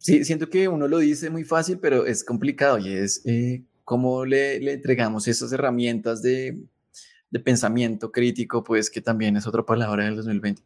[0.00, 4.56] Siento que uno lo dice muy fácil, pero es complicado y es eh, cómo le,
[4.72, 6.58] entregamos esas herramientas de,
[7.30, 10.62] de, pensamiento crítico, pues que también es otra palabra del 2020,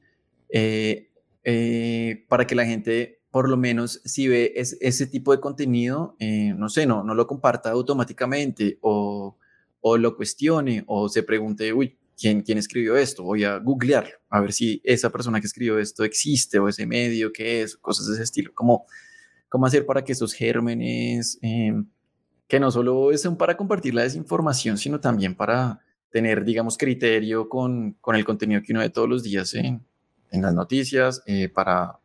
[0.48, 1.10] eh,
[1.44, 6.52] eh, para que la gente por lo menos si ve ese tipo de contenido, eh,
[6.54, 9.38] no sé, no, no lo comparta automáticamente o,
[9.80, 13.22] o, lo cuestione o se pregunte, uy, ¿quién, ¿quién escribió esto?
[13.22, 17.32] Voy a googlear a ver si esa persona que escribió esto existe o ese medio,
[17.32, 18.52] qué es, cosas de ese estilo.
[18.54, 18.84] ¿Cómo,
[19.48, 21.86] cómo hacer para que esos gérmenes, em,
[22.46, 25.80] que no solo son para compartir la desinformación, sino también para
[26.10, 29.82] tener, digamos, criterio con, con el contenido que uno ve todos los días en,
[30.30, 32.01] en las noticias, eh, para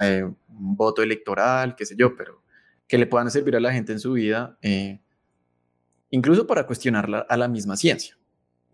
[0.00, 2.42] eh, voto electoral, qué sé yo, pero
[2.86, 5.00] que le puedan servir a la gente en su vida, eh,
[6.10, 8.16] incluso para cuestionarla a la misma ciencia.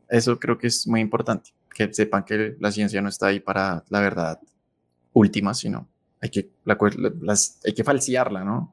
[0.09, 3.85] Eso creo que es muy importante, que sepan que la ciencia no está ahí para
[3.89, 4.41] la verdad
[5.13, 5.89] última, sino
[6.21, 8.73] hay que, las, hay que falsearla, ¿no?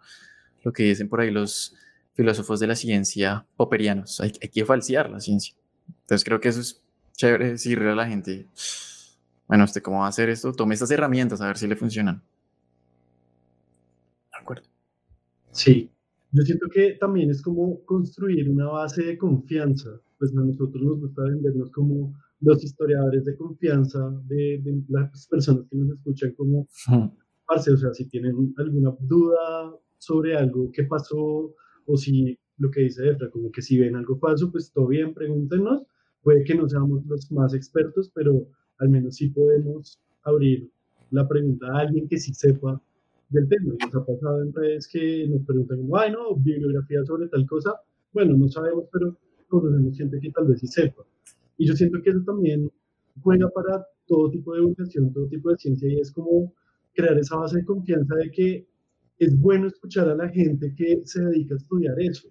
[0.63, 1.75] Lo que dicen por ahí los
[2.13, 5.55] filósofos de la ciencia popperianos, hay, hay que falsear la ciencia.
[6.01, 6.81] Entonces creo que eso es
[7.15, 8.47] chévere decirle a la gente,
[9.47, 10.53] bueno, ¿usted cómo va a hacer esto?
[10.53, 12.21] Tome estas herramientas a ver si le funcionan.
[15.51, 15.89] Sí,
[16.31, 19.99] yo siento que también es como construir una base de confianza.
[20.19, 25.77] Pues a nosotros nos gusta vendernos como los historiadores de confianza de, las personas que
[25.77, 26.67] nos escuchan como,
[27.47, 31.53] parce, o sea, si tienen alguna duda sobre algo que pasó
[31.85, 35.13] o si lo que dice Efra, como que si ven algo falso, pues todo bien,
[35.13, 35.83] pregúntenos.
[36.21, 38.45] Puede que no seamos los más expertos, pero
[38.77, 40.69] al menos sí podemos abrir
[41.11, 42.81] la pregunta a alguien que sí sepa
[43.29, 43.73] del tema.
[43.79, 47.75] Nos ha pasado en redes que nos preguntan, ay, no, bibliografía sobre tal cosa.
[48.13, 49.15] Bueno, no sabemos, pero
[49.47, 51.03] conocemos gente que tal vez sí sepa.
[51.57, 52.71] Y yo siento que eso también
[53.21, 56.53] juega para todo tipo de educación, todo tipo de ciencia, y es como
[56.93, 58.67] crear esa base de confianza de que
[59.19, 62.29] es bueno escuchar a la gente que se dedica a estudiar eso.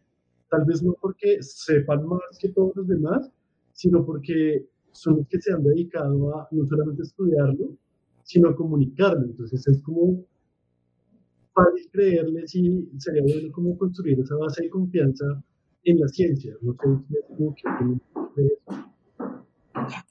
[0.51, 3.31] Tal vez no porque sepan más que todos los demás,
[3.73, 7.77] sino porque son los que se han dedicado a no solamente estudiarlo,
[8.25, 9.27] sino a comunicarlo.
[9.27, 10.25] Entonces es como
[11.65, 15.25] fácil creerles y sería bueno como construir esa base de confianza
[15.85, 16.55] en la ciencia.
[16.63, 16.79] No sé
[17.29, 17.63] cómo que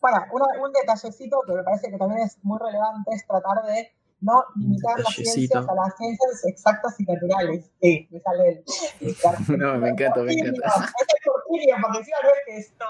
[0.02, 3.92] bueno, un detallecito que me parece que también es muy relevante es tratar de
[4.22, 7.72] no limitar las ciencias a las ciencias exactas y naturales.
[7.82, 8.64] Sí, me sale el...
[9.60, 10.68] no, me encanta, me encanta.
[10.68, 10.84] Es
[11.14, 12.86] el porque si no es que esto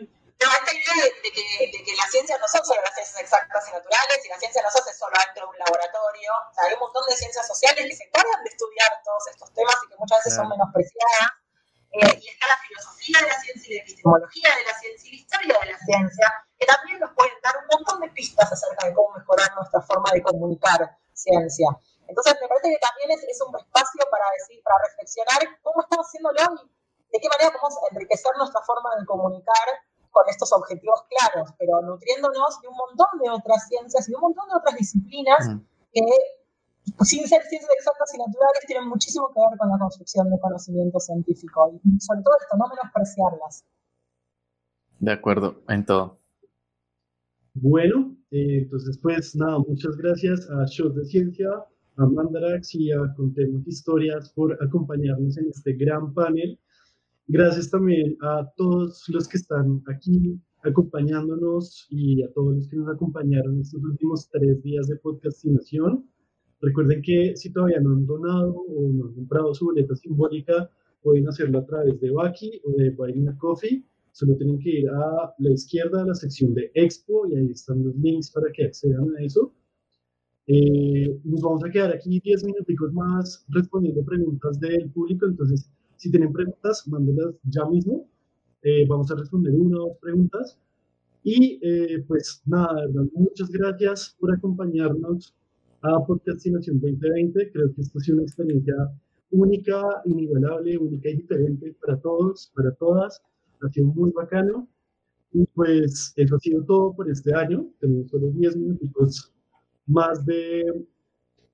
[0.00, 0.08] eh,
[0.44, 3.68] no, esta idea de, que, de, que, las ciencias no son solo las ciencias exactas
[3.68, 6.30] y naturales y la ciencia no se hace solo dentro de un laboratorio.
[6.50, 9.52] O sea, hay un montón de ciencias sociales que se encargan de estudiar todos estos
[9.54, 11.28] temas y que muchas veces son menospreciadas.
[11.92, 15.12] Eh, y está la filosofía de la ciencia y la epistemología de la ciencia y
[15.12, 16.26] la historia de la ciencia,
[16.56, 20.08] que también nos pueden dar un montón de pistas acerca de cómo mejorar nuestra forma
[20.10, 21.68] de comunicar ciencia.
[22.08, 26.06] Entonces, me parece que también es, es un espacio para decir, para reflexionar cómo estamos
[26.08, 26.72] haciéndolo y
[27.12, 29.68] de qué manera podemos enriquecer nuestra forma de comunicar
[30.12, 34.22] con estos objetivos claros, pero nutriéndonos de un montón de otras ciencias y de un
[34.22, 35.48] montón de otras disciplinas
[35.92, 36.04] que,
[37.04, 41.00] sin ser ciencias exactas y naturales, tienen muchísimo que ver con la construcción de conocimiento
[41.00, 41.72] científico.
[41.82, 43.64] Y sobre todo esto, no menospreciarlas.
[45.00, 46.18] De acuerdo, en todo.
[47.54, 51.48] Bueno, eh, entonces pues nada, muchas gracias a Shows de Ciencia,
[51.96, 56.58] a Mandarax y a Contemos Historias por acompañarnos en este gran panel.
[57.34, 62.94] Gracias también a todos los que están aquí acompañándonos y a todos los que nos
[62.94, 66.06] acompañaron estos últimos tres días de podcastinación.
[66.60, 70.68] Recuerden que si todavía no han donado o no han comprado su boleta simbólica,
[71.00, 73.82] pueden hacerlo a través de Baki o de Buying a Coffee.
[74.12, 77.82] Solo tienen que ir a la izquierda a la sección de Expo y ahí están
[77.82, 79.54] los links para que accedan a eso.
[80.48, 85.70] Eh, nos vamos a quedar aquí 10 minutos más respondiendo preguntas del público, entonces
[86.02, 88.08] si tienen preguntas, mándenlas ya mismo.
[88.62, 90.58] Eh, vamos a responder una o dos preguntas.
[91.22, 95.32] Y eh, pues nada, muchas gracias por acompañarnos
[95.82, 97.52] a Podcastinación 2020.
[97.52, 98.74] Creo que esta ha sido una experiencia
[99.30, 103.22] única, inigualable, única y diferente para todos, para todas.
[103.60, 104.66] Ha sido muy bacano.
[105.32, 107.64] Y pues eso ha sido todo por este año.
[107.78, 109.32] Tenemos solo 10 minutos
[109.86, 110.84] más de,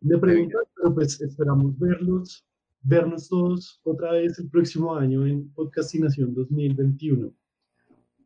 [0.00, 2.46] de preguntas, pero pues esperamos verlos
[2.82, 7.32] vernos todos otra vez el próximo año en Podcastinación 2021.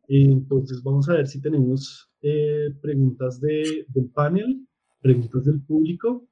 [0.07, 4.67] Entonces vamos a ver si tenemos eh, preguntas de, del panel,
[5.01, 6.27] preguntas del público.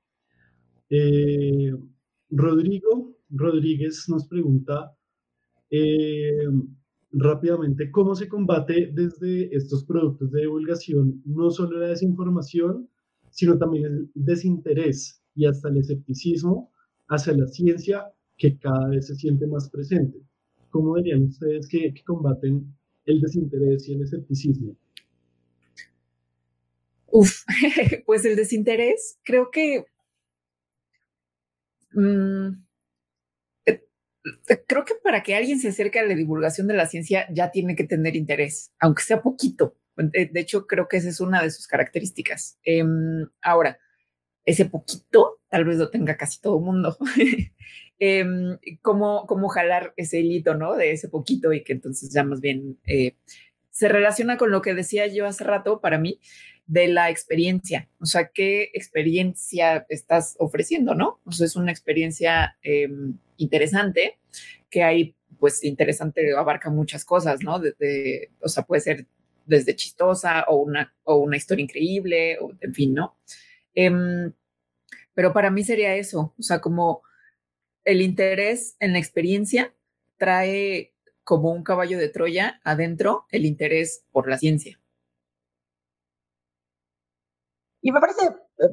[0.89, 1.73] Eh,
[2.29, 4.95] Rodrigo Rodríguez nos pregunta
[5.69, 6.47] eh,
[7.13, 12.89] rápidamente cómo se combate desde estos productos de divulgación no solo la desinformación,
[13.29, 16.71] sino también el desinterés y hasta el escepticismo
[17.11, 18.05] hacia la ciencia
[18.37, 20.17] que cada vez se siente más presente.
[20.69, 22.73] ¿Cómo dirían ustedes que, combaten
[23.05, 24.75] el desinterés y el escepticismo?
[27.07, 27.43] Uf,
[28.05, 29.85] pues el desinterés, creo que
[31.91, 32.51] mm,
[34.67, 37.75] creo que para que alguien se acerque a la divulgación de la ciencia ya tiene
[37.75, 39.75] que tener interés, aunque sea poquito.
[39.97, 42.57] De, hecho, creo que esa es una de sus características.
[42.63, 43.77] Em, ahora,
[44.45, 46.97] ese poquito tal vez lo tenga casi todo el mundo.
[48.81, 50.75] ¿cómo, ¿Cómo jalar ese hilito, no?
[50.75, 53.15] De ese poquito y que entonces ya más bien eh,
[53.69, 56.19] se relaciona con lo que decía yo hace rato para mí
[56.65, 57.89] de la experiencia.
[57.99, 61.19] O sea, ¿qué experiencia estás ofreciendo, no?
[61.25, 64.19] O sea, es una experiencia em, interesante
[64.69, 67.59] que hay, pues interesante, abarca muchas cosas, ¿no?
[67.59, 69.05] Desde, o sea, puede ser
[69.45, 73.17] desde chistosa o una, o una historia increíble, o en fin, ¿no?
[73.75, 74.33] Em,
[75.13, 77.03] pero para mí sería eso, o sea, como
[77.83, 79.73] el interés en la experiencia
[80.17, 80.93] trae
[81.23, 84.79] como un caballo de Troya adentro el interés por la ciencia.
[87.81, 88.67] Y me parece, eh,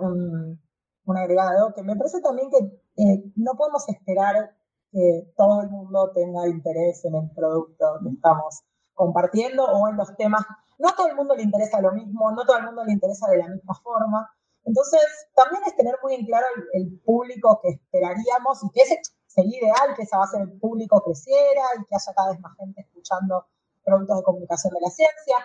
[0.00, 0.60] un,
[1.04, 2.58] un, agregado, que me parece también que
[3.02, 4.56] eh, no podemos esperar
[4.90, 8.62] que todo el mundo tenga interés en el producto que estamos
[8.94, 10.44] compartiendo o en los temas.
[10.78, 13.28] No a todo el mundo le interesa lo mismo, no todo el mundo le interesa
[13.28, 14.30] de la misma forma.
[14.64, 15.00] Entonces,
[15.34, 19.94] también es tener muy en claro el, público que esperaríamos y que ese sería ideal
[19.96, 23.46] que esa base de público creciera y que haya cada vez más gente escuchando
[23.82, 25.36] productos de comunicación de la ciencia.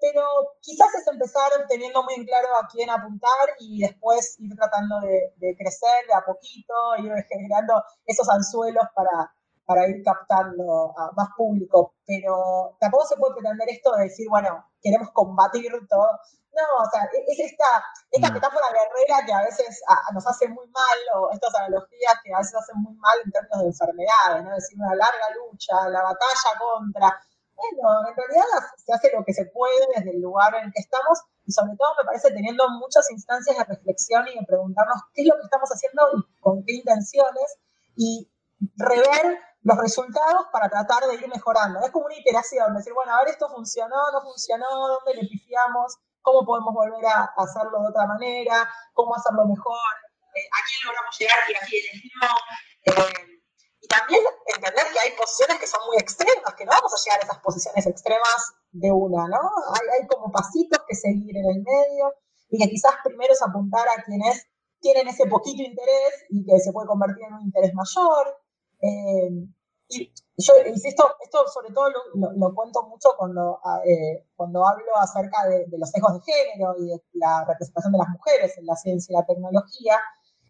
[0.00, 0.24] Pero
[0.60, 5.34] quizás es empezar teniendo muy en claro a quién apuntar y después ir tratando de,
[5.36, 9.30] de crecer de a poquito, ir generando esos anzuelos para,
[9.66, 14.69] para ir captando a más público, pero tampoco se puede pretender esto de decir, bueno,
[14.82, 16.08] queremos combatir todo.
[16.50, 18.34] No, o sea, es esta, esta mm.
[18.34, 19.80] metáfora guerrera que a veces
[20.12, 23.60] nos hace muy mal, o estas analogías que a veces hacen muy mal en términos
[23.60, 24.54] de enfermedades, ¿no?
[24.54, 27.20] decir, una larga lucha, la batalla contra.
[27.54, 28.44] Bueno, en realidad
[28.76, 31.76] se hace lo que se puede desde el lugar en el que estamos y sobre
[31.76, 35.44] todo me parece teniendo muchas instancias de reflexión y de preguntarnos qué es lo que
[35.44, 37.58] estamos haciendo y con qué intenciones
[37.96, 38.30] y
[38.76, 41.80] rever los resultados para tratar de ir mejorando.
[41.80, 45.96] Es como una iteración, decir, bueno, a ver, esto funcionó, no funcionó, dónde le pifiamos,
[46.22, 49.92] cómo podemos volver a hacerlo de otra manera, cómo hacerlo mejor,
[50.34, 52.32] eh, a quién logramos llegar y a quiénes no.
[52.86, 53.40] Eh,
[53.82, 57.20] y también entender que hay posiciones que son muy extremas, que no vamos a llegar
[57.20, 59.40] a esas posiciones extremas de una, ¿no?
[59.72, 62.12] Hay, hay como pasitos que seguir en el medio
[62.50, 64.46] y que quizás primero es apuntar a quienes
[64.80, 68.36] tienen ese poquito interés y que se puede convertir en un interés mayor,
[68.80, 69.30] eh,
[69.88, 75.46] y yo insisto, esto sobre todo lo, cuento mucho cuando, ah, eh, cuando hablo acerca
[75.48, 79.12] de, los sesgos de género y de la representación de las mujeres en la ciencia
[79.12, 79.98] y la tecnología.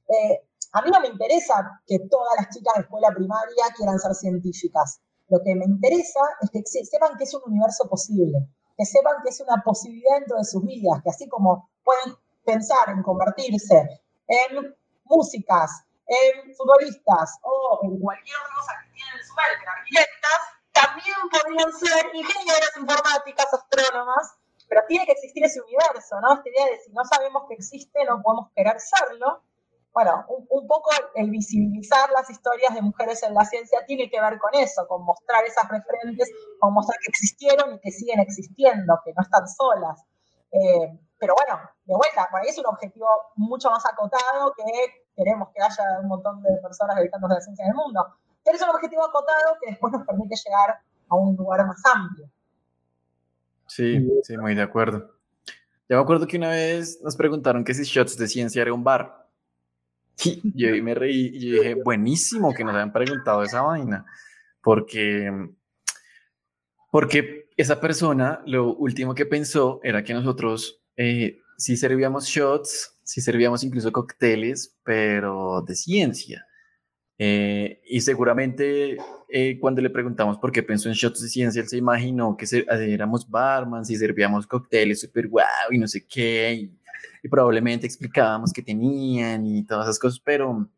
[0.08, 4.14] Eh, a mí no me interesa que todas las chicas de escuela primaria quieran ser
[4.14, 5.00] científicas.
[5.28, 9.30] Lo que me interesa es que sepan que es un universo posible, que sepan que
[9.30, 14.76] es una posibilidad dentro de sus vidas, que así como pueden pensar en convertirse en
[15.04, 20.40] músicas, en futbolistas o en cualquier cosa que tienen en su mente, arquitectas,
[20.72, 24.34] también podrían ser ingenieras informáticas, astrónomas,
[24.68, 26.34] pero tiene que existir ese universo, ¿no?
[26.34, 29.42] Esta idea de si no sabemos que existe, no podemos querer serlo.
[29.92, 34.38] Bueno, un, poco el visibilizar las historias de mujeres en la ciencia tiene que ver
[34.38, 36.30] con eso, con mostrar esas referentes,
[36.60, 40.04] con mostrar que existieron y que siguen existiendo, que no están solas.
[40.52, 44.62] Eh, pero bueno, de vuelta, por ahí es un objetivo mucho más acotado que
[45.16, 48.06] queremos que haya un montón de personas dedicándose a la ciencia en el mundo.
[48.44, 52.30] Pero es un objetivo acotado que después nos permite llegar a un lugar más amplio.
[53.66, 55.14] Sí, sí, muy de acuerdo.
[55.88, 58.84] Yo me acuerdo que una vez nos preguntaron que si Shots de Ciencia era un
[58.84, 59.28] bar.
[60.24, 64.04] Y yo me reí y dije, buenísimo que nos hayan preguntado esa vaina,
[64.62, 65.30] porque,
[66.90, 73.20] porque esa persona lo último que pensó era que nosotros eh, sí servíamos shots, sí
[73.20, 76.46] servíamos incluso cócteles, pero de ciencia.
[77.18, 78.98] Eh, y seguramente
[79.28, 82.46] eh, cuando le preguntamos por qué pensó en shots de ciencia, él se imaginó que
[82.68, 86.70] éramos barman, si servíamos cócteles súper guau y no sé qué,
[87.22, 90.70] y, probablemente explicábamos qué tenían y todas esas cosas, pero,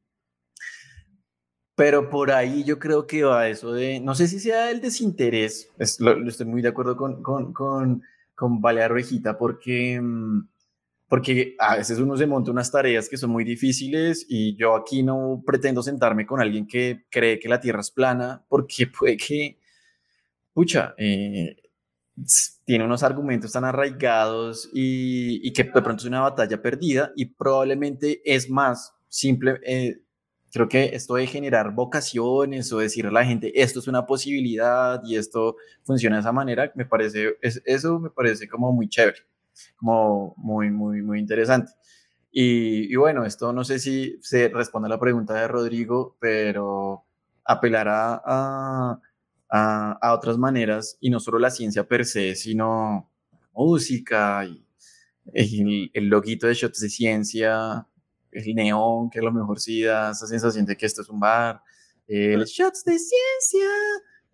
[1.76, 5.68] pero por ahí yo creo que va eso de, no sé si sea el desinterés,
[5.98, 8.02] lo, estoy muy de acuerdo con, con, con,
[8.34, 8.94] con Balear
[9.38, 10.00] porque...
[10.00, 10.51] Mm,
[11.12, 15.02] porque a veces uno se monta unas tareas que son muy difíciles y yo aquí
[15.02, 19.58] no pretendo sentarme con alguien que cree que la Tierra es plana, porque puede que,
[20.54, 21.54] pucha, eh,
[22.64, 28.22] tiene unos argumentos tan arraigados y, que de pronto es una batalla perdida y probablemente
[28.24, 29.60] es más simple.
[29.66, 30.00] Eh,
[30.50, 35.02] creo que esto de generar vocaciones o decirle a la gente esto es una posibilidad
[35.04, 39.30] y esto funciona de esa manera, me parece, eso me parece como muy chévere
[39.76, 41.72] como muy, muy, muy interesante.
[42.30, 47.04] Y, bueno, esto no sé si se responde a la pregunta de Rodrigo, pero,
[47.44, 49.00] apelar a,
[49.50, 53.10] a, otras maneras y no solo la ciencia per se, sino
[53.52, 54.64] música y
[55.34, 57.86] el, el loguito de shots de ciencia,
[58.30, 61.20] el neón, que a lo mejor sí da esa sensación de que esto es un
[61.20, 61.62] bar,
[62.06, 63.68] el shots de ciencia,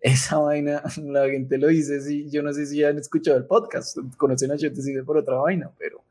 [0.01, 3.97] esa vaina, la gente lo dice, sí, yo no sé si han escuchado el podcast,
[4.17, 6.03] conocen a ciencia por otra vaina, pero,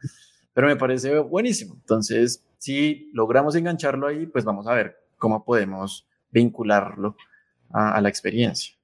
[0.52, 1.74] pero me parece buenísimo.
[1.74, 7.16] Entonces, si logramos engancharlo ahí, pues vamos a ver cómo podemos vincularlo
[7.70, 8.74] a, la experiencia.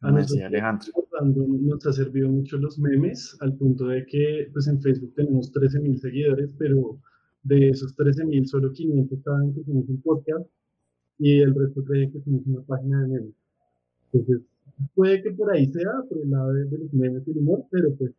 [0.00, 0.92] A nosotros, Alejandro.
[1.20, 5.80] Nos ha servido mucho los memes, al punto de que pues en Facebook tenemos 13
[5.80, 7.00] mil seguidores, pero
[7.42, 10.46] de esos 13 mil, solo 500 saben que somos un podcast
[11.18, 13.34] y el resto cree que somos una página de memes.
[14.12, 14.46] Entonces,
[14.94, 17.94] puede que por ahí sea, por el lado de, los memes y el humor, pero
[17.96, 18.12] pues.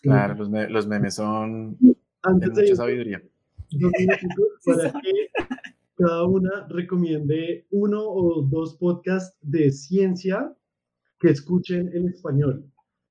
[0.00, 1.78] Claro, los, los memes son
[2.22, 3.22] antes de mucha sabiduría.
[4.66, 5.28] para que
[5.96, 10.52] cada una recomiende uno o dos podcasts de ciencia
[11.20, 12.64] que escuchen en español.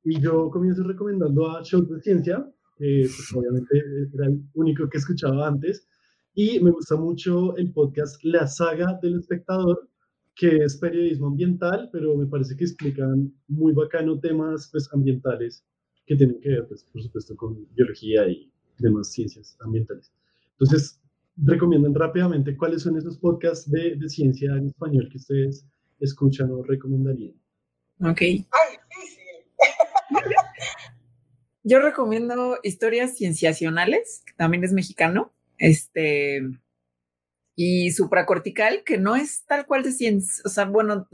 [0.03, 2.45] Y yo comienzo recomendando a Show de Ciencia,
[2.77, 3.83] que pues, obviamente
[4.13, 5.87] era el único que escuchaba antes,
[6.33, 9.89] y me gusta mucho el podcast La Saga del Espectador,
[10.41, 15.63] que es periodismo ambiental, pero me parece que explican muy bacano temas pues, ambientales
[16.07, 20.11] que tienen que ver, pues, por supuesto, con biología y demás ciencias ambientales.
[20.53, 20.99] Entonces,
[21.37, 25.63] recomiendan rápidamente cuáles son esos podcasts de, de ciencia en español que ustedes
[25.99, 27.35] escuchan o recomendarían.
[27.99, 28.21] Ok.
[31.63, 36.41] Yo recomiendo Historias Cienciacionales, que también es mexicano, este,
[37.63, 41.07] y supracortical, que no es tal cual de ciencia, o sea, bueno,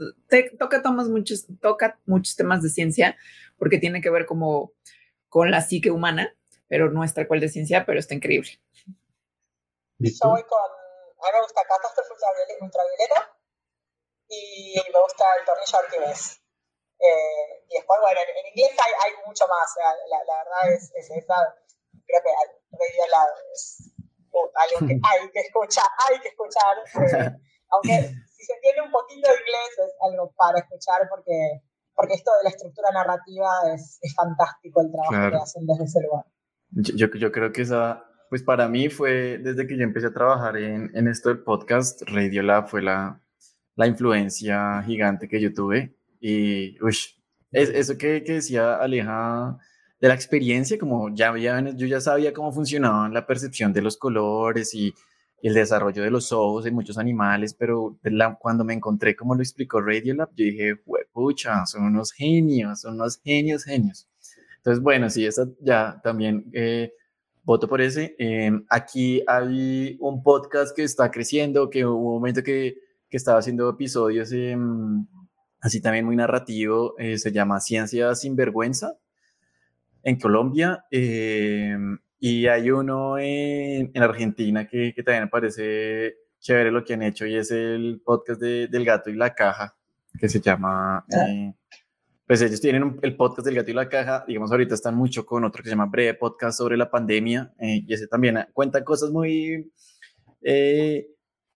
[0.58, 3.18] toca, muchos, toca muchos temas de ciencia,
[3.58, 4.72] porque tiene que ver como
[5.28, 6.34] con la psique humana,
[6.66, 8.62] pero no es tal cual de ciencia, pero está increíble.
[9.98, 12.14] Yo voy con, a mí me gusta Catástrofe
[12.62, 13.36] Ultravioleta
[14.28, 16.40] y me gusta el tornillo Arquímedes.
[16.98, 21.10] Eh, y después, bueno, en, inglés hay, hay, mucho más, la, la, verdad es, es,
[21.10, 21.36] esa,
[22.06, 22.30] creo que
[22.72, 23.28] Radio Lab
[24.54, 26.74] algo que hay que escuchar, hay que escuchar,
[27.04, 27.36] eh,
[27.70, 27.90] aunque
[28.36, 31.62] si se tiene un poquito de inglés es algo para escuchar porque,
[31.94, 36.00] porque esto de la estructura narrativa es, es fantástico el trabajo que hacen desde ese
[36.02, 36.24] lugar.
[36.70, 40.56] Yo, yo creo que esa, pues para mí fue desde que yo empecé a trabajar
[40.56, 43.22] en, en esto del podcast, Radiolab fue la,
[43.78, 45.96] la influencia gigante que yo tuve.
[46.20, 46.96] Y, uy,
[47.52, 49.58] es, eso que, que, decía Aleja
[50.00, 53.96] de la experiencia, como ya, ya yo ya sabía cómo funcionaba la percepción de los
[53.96, 54.94] colores y,
[55.42, 57.96] el desarrollo de los ojos en muchos animales, pero
[58.40, 60.76] cuando me encontré como lo explicó Radiolab, yo dije,
[61.12, 64.08] pucha, son unos genios, son unos genios, genios.
[64.56, 66.92] Entonces, bueno, sí, eso ya también eh,
[67.44, 68.16] voto por ese.
[68.18, 72.76] Em, aquí hay un podcast que está creciendo, que hubo un momento que,
[73.08, 75.06] que estaba haciendo episodios em,
[75.60, 78.98] así también muy narrativo, eh, se llama Ciencia sin Vergüenza
[80.02, 80.84] en Colombia.
[80.90, 86.94] Em, y hay uno en, en Argentina que, que, también me parece chévere lo que
[86.94, 89.76] han hecho y es el podcast de, del gato y la caja,
[90.18, 91.04] que se llama...
[91.12, 91.28] Ah.
[91.28, 91.54] Eh,
[92.28, 95.44] pues ellos tienen el podcast del gato y la caja, digamos ahorita están mucho con
[95.44, 99.10] otro que se llama Breve Podcast sobre la pandemia, eh, y ese también cuenta cosas
[99.10, 99.72] muy
[100.42, 101.08] eh,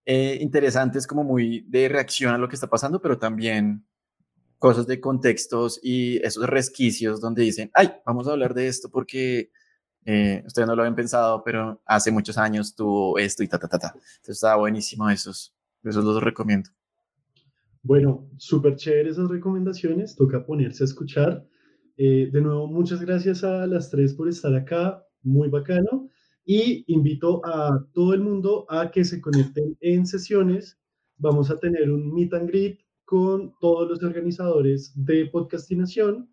[0.06, 3.84] eh, interesantes, como muy de reacción a lo que está pasando, pero también
[4.62, 9.50] cosas de contextos y esos resquicios donde dicen, ay, vamos a hablar de esto porque
[10.46, 13.80] ustedes no lo habían pensado, pero hace muchos años tuvo esto y ta, ta, ta,
[13.80, 13.88] ta.
[13.88, 15.52] Entonces estaba buenísimo esos,
[15.82, 16.70] esos los recomiendo.
[17.82, 21.44] Bueno, súper chévere esas recomendaciones, toca ponerse a escuchar.
[21.96, 26.08] Eh, de nuevo, muchas gracias a las tres por estar acá, muy bacano.
[26.44, 30.78] Y invito a todo el mundo a que se conecten en sesiones.
[31.16, 32.78] Vamos a tener un meet and greet
[33.12, 36.32] con todos los organizadores de podcastinación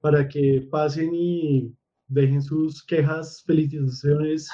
[0.00, 1.74] para que pasen y
[2.06, 4.48] dejen sus quejas, felicitaciones,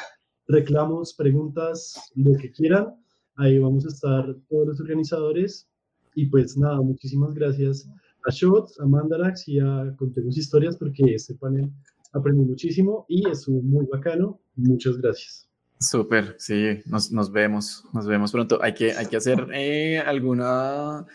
[0.47, 2.95] reclamos, preguntas, lo que quieran.
[3.37, 5.69] Ahí vamos a estar todos los organizadores
[6.14, 7.87] y pues nada, muchísimas gracias
[8.27, 11.71] a Shots, a Mandarax y a Contemos Historias porque este panel
[12.14, 14.41] aprendí muchísimo y estuvo muy bacano.
[14.57, 15.47] Muchas gracias.
[15.81, 18.59] Súper, sí, nos, nos, vemos, nos vemos pronto.
[18.62, 21.07] Hay que, hay que hacer eh, alguna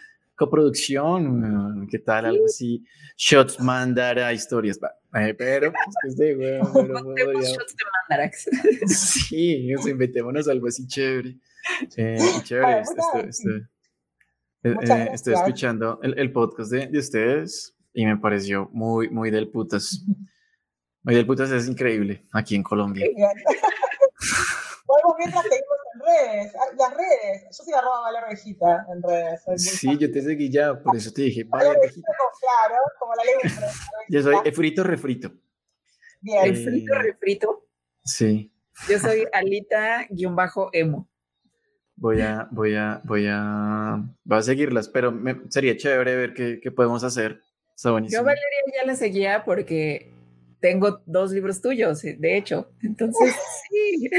[0.43, 2.25] coproducción, ¿qué tal?
[2.25, 2.83] Algo así.
[3.15, 4.77] Shots Mandara Historias,
[5.15, 5.71] eh, pero
[6.01, 8.49] pues de shots de Mandarax.
[8.87, 11.37] Sí, inventémonos algo así chévere.
[11.95, 13.49] Eh, chévere, esto, esto,
[14.63, 19.31] eh, eh, estoy escuchando el, el podcast de, de, ustedes y me pareció muy, muy
[19.31, 20.03] del putas.
[21.03, 23.05] Muy del putas es increíble aquí en Colombia.
[24.85, 26.53] Podemos mientras seguimos redes.
[26.55, 27.57] Ah, las redes.
[27.57, 29.41] Yo soy arroba Valer Vejita en redes.
[29.57, 32.07] Sí, yo te seguí ya, por eso te dije, Valer Vejita.
[32.39, 33.35] Claro, como la ley
[34.09, 35.31] Yo soy frito refrito.
[36.21, 36.55] Bien.
[36.55, 37.67] frito refrito?
[38.03, 38.51] Sí.
[38.89, 41.09] Yo soy Alita-emo.
[41.95, 46.59] Voy a, voy a, voy a, voy a seguirlas, pero me, sería chévere ver qué,
[46.61, 47.41] qué podemos hacer.
[47.75, 48.21] Está buenísimo.
[48.21, 50.12] Yo Valeria ya la seguía porque
[50.63, 52.69] tengo dos libros tuyos, de hecho.
[52.81, 53.35] Entonces,
[53.69, 54.09] sí.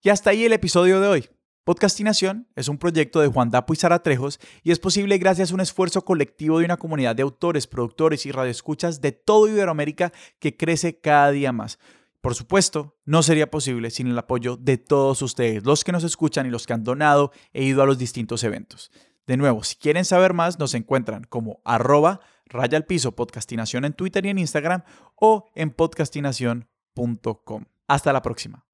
[0.00, 1.28] Y hasta ahí el episodio de hoy.
[1.64, 5.54] Podcastinación es un proyecto de Juan Dapo y Sara Trejos y es posible gracias a
[5.54, 10.56] un esfuerzo colectivo de una comunidad de autores, productores y radioescuchas de todo Iberoamérica que
[10.56, 11.80] crece cada día más.
[12.20, 16.46] Por supuesto, no sería posible sin el apoyo de todos ustedes, los que nos escuchan
[16.46, 18.92] y los que han donado e ido a los distintos eventos.
[19.26, 23.92] De nuevo, si quieren saber más, nos encuentran como arroba raya al piso podcastinación en
[23.92, 24.82] Twitter y en Instagram
[25.14, 27.64] o en podcastinación.com.
[27.86, 28.64] Hasta la próxima.